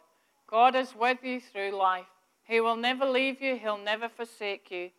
God 0.47 0.75
is 0.75 0.93
with 0.95 1.23
you 1.23 1.39
through 1.39 1.71
life. 1.71 2.05
He 2.43 2.59
will 2.59 2.75
never 2.75 3.05
leave 3.05 3.41
you, 3.41 3.55
He'll 3.55 3.77
never 3.77 4.09
forsake 4.09 4.69
you. 4.69 4.89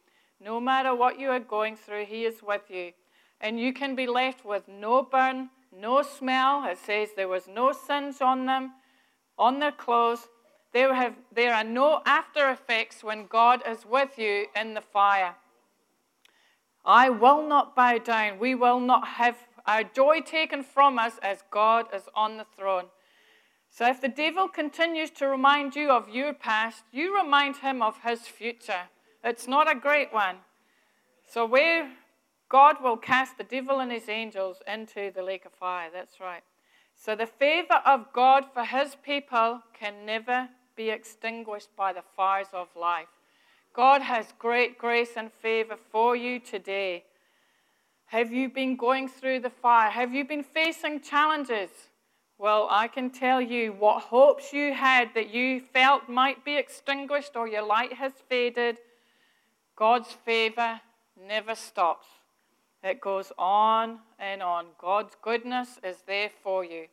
No 0.41 0.59
matter 0.61 0.95
what 0.95 1.21
you 1.21 1.29
are 1.31 1.41
going 1.41 1.77
through, 1.77 2.07
He 2.07 2.25
is 2.25 2.43
with 2.43 2.71
you. 2.71 2.93
And 3.41 3.61
you 3.61 3.75
can 3.75 3.95
be 3.95 4.07
left 4.07 4.45
with 4.45 4.67
no 4.69 5.03
burn, 5.03 5.51
no 5.79 6.03
smell. 6.03 6.65
It 6.65 6.79
says 6.79 7.11
there 7.17 7.29
was 7.29 7.49
no 7.49 7.73
sins 7.73 8.21
on 8.21 8.47
them, 8.47 8.73
on 9.39 9.59
their 9.59 9.73
clothes. 9.73 10.29
There, 10.73 10.95
have, 10.95 11.15
there 11.35 11.55
are 11.55 11.65
no 11.65 12.03
after 12.05 12.51
effects 12.51 13.05
when 13.05 13.27
God 13.27 13.63
is 13.69 13.87
with 13.87 14.19
you 14.19 14.47
in 14.57 14.75
the 14.75 14.81
fire. 14.81 15.37
I 16.85 17.11
will 17.11 17.47
not 17.47 17.75
bow 17.75 17.99
down. 17.99 18.39
We 18.39 18.55
will 18.55 18.81
not 18.81 19.07
have 19.07 19.37
our 19.67 19.85
joy 19.85 20.21
taken 20.21 20.63
from 20.63 20.99
us 20.99 21.19
as 21.23 21.43
God 21.51 21.87
is 21.95 22.09
on 22.15 22.37
the 22.37 22.47
throne. 22.57 22.87
So 23.71 23.89
if 23.89 24.01
the 24.01 24.09
devil 24.09 24.49
continues 24.49 25.11
to 25.13 25.27
remind 25.27 25.75
you 25.75 25.91
of 25.91 26.09
your 26.09 26.33
past, 26.33 26.85
you 26.93 27.17
remind 27.17 27.57
him 27.57 27.83
of 27.83 27.97
his 28.05 28.21
future. 28.23 28.89
It's 29.25 29.49
not 29.49 29.71
a 29.71 29.79
great 29.79 30.13
one. 30.13 30.37
So 31.27 31.47
where 31.47 31.91
God 32.55 32.77
will 32.81 32.97
cast 32.97 33.37
the 33.37 33.43
devil 33.43 33.81
and 33.81 33.91
his 33.91 34.09
angels 34.09 34.59
into 34.73 35.11
the 35.13 35.25
lake 35.25 35.45
of 35.45 35.51
fire. 35.51 35.89
That's 35.93 36.21
right. 36.21 36.45
So 36.95 37.17
the 37.17 37.27
favor 37.27 37.83
of 37.85 38.13
God 38.13 38.45
for 38.55 38.63
his 38.63 38.97
people 39.05 39.61
can 39.77 40.07
never 40.07 40.49
be 40.77 40.89
extinguished 40.89 41.75
by 41.75 41.93
the 41.93 42.05
fires 42.17 42.47
of 42.53 42.69
life. 42.81 43.09
God 43.75 44.03
has 44.03 44.27
great 44.39 44.79
grace 44.79 45.17
and 45.17 45.33
favor 45.33 45.75
for 45.91 46.15
you 46.15 46.39
today. 46.39 47.03
Have 48.05 48.31
you 48.31 48.49
been 48.49 48.77
going 48.77 49.09
through 49.09 49.41
the 49.41 49.51
fire? 49.51 49.91
Have 49.91 50.15
you 50.15 50.25
been 50.25 50.45
facing 50.45 51.01
challenges? 51.01 51.71
Well, 52.39 52.69
I 52.71 52.87
can 52.87 53.11
tell 53.11 53.41
you 53.41 53.73
what 53.73 54.01
hopes 54.01 54.53
you 54.53 54.73
had 54.73 55.11
that 55.17 55.35
you 55.35 55.61
felt 55.73 56.09
might 56.09 56.45
be 56.45 56.57
extinguished 56.57 57.35
or 57.35 57.49
your 57.49 57.67
light 57.67 57.95
has 57.95 58.13
faded. 58.29 58.79
God's 59.75 60.13
favor 60.25 60.81
never 61.21 61.57
stops. 61.57 62.07
It 62.85 63.01
goes 63.01 63.33
on 63.39 63.99
and 64.19 64.43
on. 64.43 64.67
God's 64.79 65.17
goodness 65.23 65.79
is 65.83 65.97
there 66.07 66.31
for 66.43 66.65
you. 66.65 66.87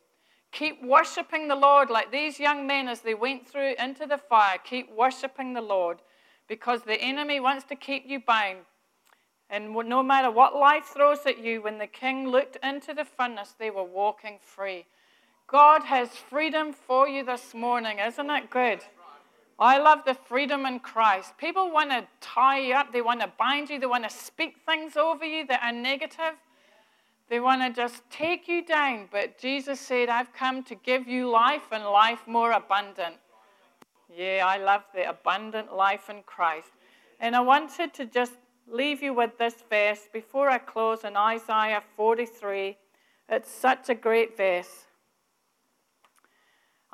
Keep 0.50 0.82
worshiping 0.82 1.48
the 1.48 1.54
Lord 1.54 1.90
like 1.90 2.10
these 2.10 2.40
young 2.40 2.66
men 2.66 2.88
as 2.88 3.02
they 3.02 3.14
went 3.14 3.46
through 3.46 3.74
into 3.78 4.06
the 4.06 4.16
fire. 4.16 4.56
Keep 4.64 4.90
worshiping 4.96 5.52
the 5.52 5.60
Lord 5.60 5.98
because 6.48 6.82
the 6.82 7.00
enemy 7.00 7.40
wants 7.40 7.64
to 7.64 7.76
keep 7.76 8.04
you 8.06 8.20
bound. 8.20 8.60
And 9.50 9.74
no 9.74 10.02
matter 10.02 10.30
what 10.30 10.56
life 10.56 10.86
throws 10.86 11.26
at 11.26 11.44
you, 11.44 11.60
when 11.60 11.76
the 11.76 11.86
king 11.86 12.26
looked 12.26 12.56
into 12.62 12.94
the 12.94 13.04
furnace, 13.04 13.54
they 13.58 13.70
were 13.70 13.84
walking 13.84 14.38
free. 14.40 14.86
God 15.46 15.84
has 15.84 16.08
freedom 16.08 16.72
for 16.72 17.06
you 17.06 17.22
this 17.22 17.52
morning. 17.52 17.98
Isn't 17.98 18.30
it 18.30 18.48
good? 18.48 18.80
I 19.58 19.78
love 19.78 20.00
the 20.04 20.14
freedom 20.14 20.66
in 20.66 20.80
Christ. 20.80 21.36
People 21.38 21.70
want 21.70 21.90
to 21.90 22.06
tie 22.20 22.58
you 22.58 22.74
up, 22.74 22.92
they 22.92 23.02
want 23.02 23.20
to 23.20 23.32
bind 23.38 23.70
you, 23.70 23.78
they 23.78 23.86
want 23.86 24.04
to 24.04 24.10
speak 24.10 24.56
things 24.66 24.96
over 24.96 25.24
you 25.24 25.46
that 25.46 25.62
are 25.62 25.72
negative. 25.72 26.34
They 27.28 27.40
want 27.40 27.62
to 27.62 27.70
just 27.70 28.02
take 28.10 28.48
you 28.48 28.64
down. 28.64 29.08
But 29.10 29.38
Jesus 29.38 29.80
said, 29.80 30.08
I've 30.08 30.32
come 30.34 30.62
to 30.64 30.74
give 30.74 31.08
you 31.08 31.30
life 31.30 31.68
and 31.72 31.84
life 31.84 32.20
more 32.26 32.52
abundant. 32.52 33.16
Yeah, 34.14 34.44
I 34.46 34.58
love 34.58 34.82
the 34.94 35.08
abundant 35.08 35.74
life 35.74 36.10
in 36.10 36.22
Christ. 36.24 36.68
And 37.20 37.34
I 37.34 37.40
wanted 37.40 37.94
to 37.94 38.04
just 38.04 38.32
leave 38.70 39.02
you 39.02 39.14
with 39.14 39.38
this 39.38 39.54
verse 39.70 40.08
before 40.12 40.50
I 40.50 40.58
close 40.58 41.04
in 41.04 41.16
Isaiah 41.16 41.82
43. 41.96 42.76
It's 43.28 43.50
such 43.50 43.88
a 43.88 43.94
great 43.94 44.36
verse. 44.36 44.86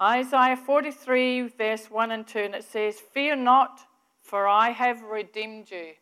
Isaiah 0.01 0.57
43, 0.57 1.49
verse 1.49 1.91
1 1.91 2.11
and 2.13 2.27
2, 2.27 2.39
and 2.39 2.55
it 2.55 2.65
says, 2.65 3.01
Fear 3.01 3.37
not, 3.37 3.81
for 4.23 4.47
I 4.47 4.71
have 4.71 5.03
redeemed 5.03 5.71
you. 5.71 5.95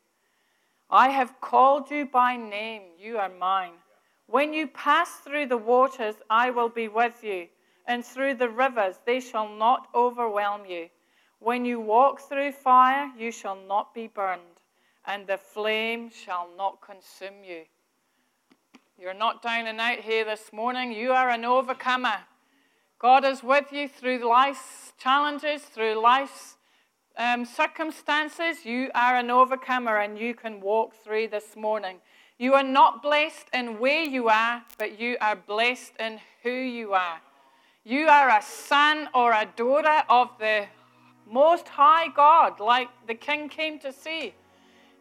I 0.90 1.08
have 1.08 1.40
called 1.40 1.90
you 1.90 2.04
by 2.04 2.36
name, 2.36 2.82
you 2.98 3.16
are 3.16 3.30
mine. 3.30 3.72
When 4.26 4.52
you 4.52 4.66
pass 4.66 5.08
through 5.20 5.46
the 5.46 5.56
waters, 5.56 6.16
I 6.28 6.50
will 6.50 6.68
be 6.68 6.88
with 6.88 7.24
you, 7.24 7.48
and 7.86 8.04
through 8.04 8.34
the 8.34 8.50
rivers, 8.50 8.96
they 9.06 9.18
shall 9.20 9.48
not 9.48 9.88
overwhelm 9.94 10.66
you. 10.66 10.90
When 11.38 11.64
you 11.64 11.80
walk 11.80 12.20
through 12.20 12.52
fire, 12.52 13.10
you 13.16 13.32
shall 13.32 13.56
not 13.66 13.94
be 13.94 14.08
burned, 14.08 14.60
and 15.06 15.26
the 15.26 15.38
flame 15.38 16.10
shall 16.10 16.48
not 16.56 16.82
consume 16.82 17.44
you. 17.44 17.62
You're 18.98 19.14
not 19.14 19.42
down 19.42 19.66
and 19.66 19.80
out 19.80 20.00
here 20.00 20.24
this 20.24 20.52
morning. 20.52 20.92
You 20.92 21.12
are 21.12 21.30
an 21.30 21.44
overcomer. 21.44 22.18
God 22.98 23.26
is 23.26 23.42
with 23.42 23.72
you 23.72 23.88
through 23.88 24.26
life's 24.26 24.94
challenges, 24.98 25.60
through 25.62 26.00
life's 26.00 26.56
um, 27.18 27.44
circumstances. 27.44 28.64
You 28.64 28.90
are 28.94 29.16
an 29.16 29.30
overcomer 29.30 29.98
and 29.98 30.18
you 30.18 30.34
can 30.34 30.62
walk 30.62 30.94
through 31.04 31.28
this 31.28 31.56
morning. 31.56 31.98
You 32.38 32.54
are 32.54 32.62
not 32.62 33.02
blessed 33.02 33.48
in 33.52 33.78
where 33.78 34.02
you 34.02 34.28
are, 34.30 34.62
but 34.78 34.98
you 34.98 35.18
are 35.20 35.36
blessed 35.36 35.92
in 36.00 36.20
who 36.42 36.50
you 36.50 36.94
are. 36.94 37.20
You 37.84 38.08
are 38.08 38.30
a 38.30 38.40
son 38.40 39.10
or 39.14 39.32
a 39.32 39.46
daughter 39.56 40.02
of 40.08 40.30
the 40.38 40.64
Most 41.30 41.68
High 41.68 42.08
God, 42.08 42.60
like 42.60 42.88
the 43.06 43.14
King 43.14 43.50
came 43.50 43.78
to 43.80 43.92
see. 43.92 44.34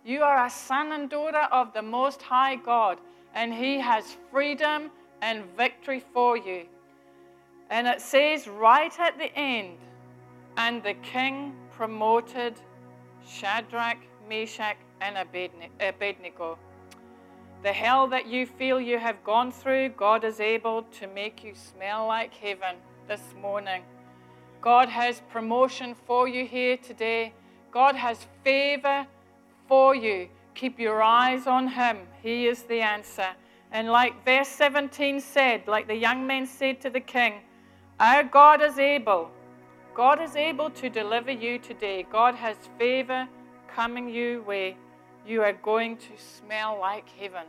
You 0.04 0.22
are 0.22 0.46
a 0.46 0.50
son 0.50 0.92
and 0.92 1.10
daughter 1.10 1.48
of 1.50 1.74
the 1.74 1.82
Most 1.82 2.22
High 2.22 2.58
God, 2.58 2.98
and 3.34 3.54
He 3.54 3.80
has 3.80 4.18
freedom 4.32 4.92
and 5.22 5.46
victory 5.56 6.04
for 6.14 6.36
you. 6.38 6.66
And 7.70 7.88
it 7.88 8.02
says 8.02 8.48
right 8.48 8.98
at 9.00 9.18
the 9.18 9.36
end, 9.38 9.78
and 10.58 10.84
the 10.84 10.94
king 10.96 11.54
promoted 11.72 12.54
Shadrach, 13.28 13.98
Meshach, 14.30 14.78
and 15.02 15.18
Abednego. 15.80 16.58
The 17.64 17.74
hell 17.74 18.08
that 18.08 18.28
you 18.28 18.46
feel 18.46 18.80
you 18.80 19.00
have 19.00 19.24
gone 19.24 19.52
through, 19.52 19.90
God 19.90 20.24
is 20.24 20.40
able 20.40 20.84
to 21.00 21.08
make 21.08 21.44
you 21.44 21.54
smell 21.56 22.06
like 22.08 22.34
heaven 22.34 22.76
this 23.08 23.22
morning. 23.42 23.82
God 24.62 24.88
has 24.90 25.22
promotion 25.32 25.96
for 26.06 26.28
you 26.28 26.46
here 26.46 26.78
today. 26.78 27.34
God 27.72 27.96
has 27.96 28.28
favor 28.44 29.06
for 29.68 29.96
you. 29.96 30.30
Keep 30.54 30.80
your 30.80 31.02
eyes 31.04 31.48
on 31.48 31.68
Him. 31.68 31.98
He 32.22 32.48
is 32.48 32.64
the 32.64 32.82
answer. 32.82 33.30
And 33.72 33.90
like 33.90 34.24
verse 34.24 34.48
17 34.48 35.20
said, 35.20 35.68
like 35.68 35.88
the 35.88 35.96
young 35.96 36.26
men 36.26 36.46
said 36.46 36.80
to 36.82 36.90
the 36.90 37.00
king, 37.00 37.42
Our 37.98 38.26
God 38.26 38.62
is 38.62 38.78
able. 38.78 39.32
God 39.94 40.22
is 40.22 40.36
able 40.36 40.70
to 40.72 40.90
deliver 40.90 41.32
you 41.32 41.58
today. 41.58 42.06
God 42.12 42.36
has 42.36 42.58
favor 42.78 43.26
coming 43.74 44.10
your 44.10 44.42
way. 44.42 44.76
You 45.26 45.42
are 45.44 45.54
going 45.54 45.96
to 45.98 46.10
smell 46.18 46.78
like 46.78 47.08
heaven. 47.18 47.46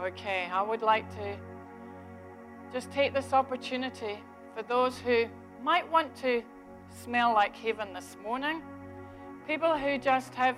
Okay, 0.00 0.48
I 0.50 0.62
would 0.62 0.80
like 0.80 1.06
to 1.16 1.36
just 2.72 2.90
take 2.92 3.12
this 3.12 3.34
opportunity 3.34 4.18
for 4.56 4.62
those 4.62 4.96
who 4.96 5.26
might 5.62 5.90
want 5.92 6.16
to 6.22 6.42
smell 6.88 7.34
like 7.34 7.54
heaven 7.54 7.92
this 7.92 8.16
morning. 8.22 8.62
People 9.46 9.76
who 9.76 9.98
just 9.98 10.34
have 10.34 10.56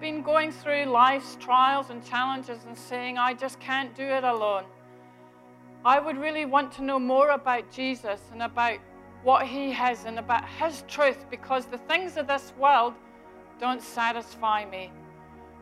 been 0.00 0.22
going 0.22 0.52
through 0.52 0.84
life's 0.84 1.36
trials 1.40 1.90
and 1.90 2.04
challenges 2.04 2.60
and 2.68 2.78
saying, 2.78 3.18
I 3.18 3.34
just 3.34 3.58
can't 3.58 3.92
do 3.96 4.04
it 4.04 4.22
alone. 4.22 4.62
I 5.84 5.98
would 5.98 6.18
really 6.18 6.44
want 6.44 6.72
to 6.72 6.82
know 6.82 6.98
more 6.98 7.30
about 7.30 7.70
Jesus 7.72 8.20
and 8.32 8.42
about 8.42 8.78
what 9.22 9.46
he 9.46 9.70
has 9.70 10.04
and 10.04 10.18
about 10.18 10.46
his 10.48 10.84
truth 10.88 11.24
because 11.30 11.66
the 11.66 11.78
things 11.78 12.16
of 12.16 12.26
this 12.26 12.52
world 12.58 12.94
don't 13.58 13.82
satisfy 13.82 14.64
me. 14.64 14.90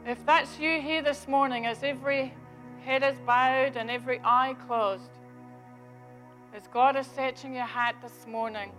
If 0.07 0.25
that's 0.27 0.59
you 0.59 0.81
here 0.81 1.03
this 1.03 1.29
morning, 1.29 1.67
as 1.67 1.83
every 1.83 2.33
head 2.85 3.03
is 3.03 3.19
bowed 3.21 3.77
and 3.77 3.91
every 3.91 4.21
eye 4.25 4.57
closed, 4.67 5.11
as 6.55 6.67
God 6.69 6.97
is 6.97 7.07
searching 7.07 7.55
your 7.55 7.65
heart 7.65 7.97
this 8.03 8.27
morning, 8.27 8.73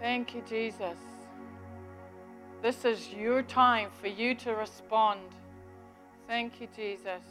thank 0.00 0.34
you, 0.34 0.42
Jesus. 0.48 0.98
This 2.62 2.84
is 2.84 3.08
your 3.12 3.42
time 3.42 3.90
for 4.00 4.08
you 4.08 4.34
to 4.36 4.54
respond. 4.54 5.20
Thank 6.26 6.60
you, 6.60 6.68
Jesus. 6.76 7.22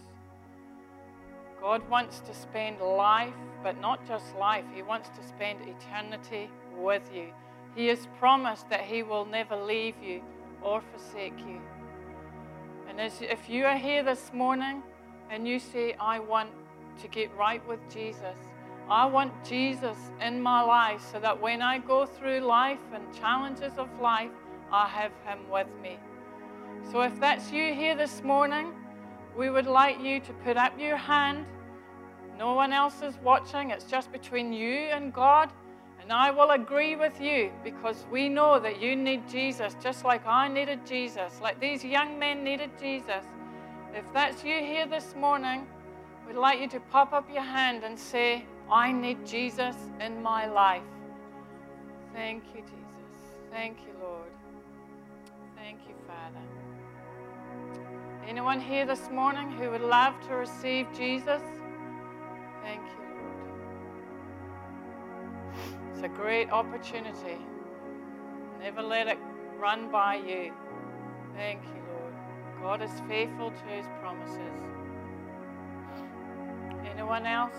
God 1.62 1.88
wants 1.90 2.20
to 2.22 2.34
spend 2.34 2.80
life, 2.80 3.34
but 3.64 3.80
not 3.80 4.08
just 4.08 4.36
life, 4.38 4.66
He 4.74 4.82
wants 4.82 5.10
to 5.10 5.24
spend 5.28 5.60
eternity 5.62 6.50
with 6.76 7.10
you. 7.14 7.28
He 7.76 7.88
has 7.88 8.08
promised 8.20 8.70
that 8.70 8.82
He 8.82 9.04
will 9.04 9.26
never 9.26 9.56
leave 9.56 9.96
you 10.02 10.22
or 10.62 10.82
forsake 10.82 11.38
you. 11.40 11.62
And 12.88 13.00
as, 13.00 13.22
if 13.22 13.50
you 13.50 13.66
are 13.66 13.78
here 13.78 14.04
this 14.04 14.32
morning 14.34 14.82
and 15.30 15.48
you 15.48 15.60
say, 15.60 15.94
I 16.00 16.20
want 16.20 16.50
to 17.02 17.08
get 17.08 17.36
right 17.36 17.66
with 17.68 17.80
Jesus, 17.94 18.36
I 18.90 19.06
want 19.06 19.32
Jesus 19.46 19.98
in 20.20 20.42
my 20.42 20.62
life 20.62 21.02
so 21.12 21.20
that 21.20 21.40
when 21.40 21.62
I 21.62 21.78
go 21.78 22.08
through 22.08 22.40
life 22.40 22.80
and 22.94 23.04
challenges 23.14 23.78
of 23.78 23.88
life, 24.02 24.32
I 24.72 24.88
have 24.88 25.12
him 25.26 25.48
with 25.50 25.68
me. 25.82 26.00
So 26.92 27.02
if 27.02 27.20
that's 27.20 27.52
you 27.52 27.74
here 27.74 27.96
this 27.96 28.24
morning, 28.24 28.74
we 29.38 29.50
would 29.50 29.68
like 29.68 30.02
you 30.02 30.20
to 30.20 30.34
put 30.46 30.58
up 30.58 30.78
your 30.80 30.98
hand. 30.98 31.46
No 32.38 32.54
one 32.54 32.72
else 32.74 33.02
is 33.02 33.18
watching, 33.24 33.72
it's 33.72 33.86
just 33.86 34.12
between 34.12 34.54
you 34.54 34.74
and 34.74 35.14
God. 35.14 35.52
And 36.02 36.12
I 36.14 36.32
will 36.32 36.52
agree 36.52 36.96
with 36.96 37.22
you 37.22 37.52
because 37.64 38.06
we 38.12 38.30
know 38.30 38.60
that 38.60 38.82
you 38.82 38.96
need 38.96 39.30
Jesus 39.30 39.76
just 39.82 40.04
like 40.06 40.26
I 40.26 40.48
needed 40.48 40.86
Jesus, 40.86 41.40
like 41.42 41.60
these 41.60 41.84
young 41.84 42.18
men 42.18 42.44
needed 42.44 42.72
Jesus. 42.80 43.26
If 43.94 44.12
that's 44.14 44.44
you 44.44 44.58
here 44.60 44.88
this 44.88 45.14
morning, 45.16 45.68
we'd 46.26 46.36
like 46.36 46.60
you 46.60 46.68
to 46.70 46.80
pop 46.80 47.14
up 47.14 47.30
your 47.32 47.44
hand 47.44 47.84
and 47.84 47.98
say, 48.00 48.46
I 48.72 48.92
need 48.92 49.26
Jesus 49.26 49.76
in 50.00 50.22
my 50.22 50.48
life. 50.48 50.84
Thank 52.14 52.44
you, 52.56 52.62
Jesus. 52.62 52.80
Thank 53.52 53.78
you, 53.80 53.94
Lord. 54.02 54.32
Thank 55.56 55.80
you, 55.88 55.96
Father. 56.08 56.59
Anyone 58.30 58.62
here 58.62 58.86
this 58.86 59.10
morning 59.10 59.50
who 59.54 59.72
would 59.72 59.82
love 59.82 60.14
to 60.28 60.36
receive 60.36 60.86
Jesus? 60.96 61.42
Thank 62.62 62.86
you, 62.86 63.02
Lord. 63.16 63.34
It's 65.92 66.04
a 66.04 66.10
great 66.10 66.52
opportunity. 66.52 67.40
Never 68.60 68.84
let 68.84 69.08
it 69.08 69.18
run 69.58 69.90
by 69.92 70.18
you. 70.18 70.54
Thank 71.36 71.64
you, 71.64 71.82
Lord. 71.92 72.14
God 72.62 72.84
is 72.84 72.92
faithful 73.08 73.50
to 73.50 73.64
his 73.64 73.88
promises. 74.00 74.62
Anyone 76.86 77.26
else? 77.26 77.58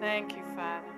Thank 0.00 0.36
you, 0.36 0.42
Father. 0.56 0.95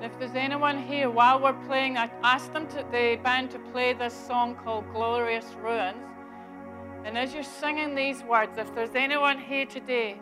And 0.00 0.10
if 0.10 0.18
there's 0.18 0.34
anyone 0.34 0.82
here 0.82 1.10
while 1.10 1.38
we're 1.38 1.52
playing, 1.66 1.98
I 1.98 2.10
asked 2.22 2.54
them 2.54 2.66
to, 2.68 2.76
the 2.90 3.18
band 3.22 3.50
to 3.50 3.58
play 3.58 3.92
this 3.92 4.14
song 4.14 4.54
called 4.54 4.90
Glorious 4.94 5.44
Ruins. 5.62 5.98
And 7.04 7.18
as 7.18 7.34
you're 7.34 7.42
singing 7.42 7.94
these 7.94 8.22
words, 8.22 8.56
if 8.56 8.74
there's 8.74 8.94
anyone 8.94 9.38
here 9.38 9.66
today 9.66 10.18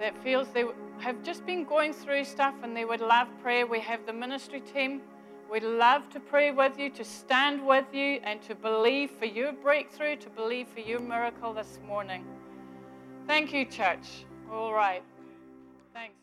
that 0.00 0.16
feels 0.22 0.48
they 0.54 0.64
have 1.00 1.22
just 1.22 1.44
been 1.44 1.64
going 1.64 1.92
through 1.92 2.24
stuff 2.24 2.54
and 2.62 2.74
they 2.74 2.86
would 2.86 3.02
love 3.02 3.28
prayer, 3.42 3.66
we 3.66 3.78
have 3.80 4.06
the 4.06 4.12
ministry 4.14 4.60
team. 4.60 5.02
We'd 5.50 5.64
love 5.64 6.08
to 6.08 6.18
pray 6.18 6.50
with 6.50 6.78
you, 6.78 6.88
to 6.92 7.04
stand 7.04 7.66
with 7.66 7.92
you, 7.92 8.20
and 8.24 8.40
to 8.44 8.54
believe 8.54 9.10
for 9.10 9.26
your 9.26 9.52
breakthrough, 9.52 10.16
to 10.16 10.30
believe 10.30 10.66
for 10.68 10.80
your 10.80 11.00
miracle 11.00 11.52
this 11.52 11.78
morning. 11.86 12.24
Thank 13.26 13.52
you, 13.52 13.66
church. 13.66 14.24
All 14.50 14.72
right. 14.72 15.02
Thanks. 15.92 16.21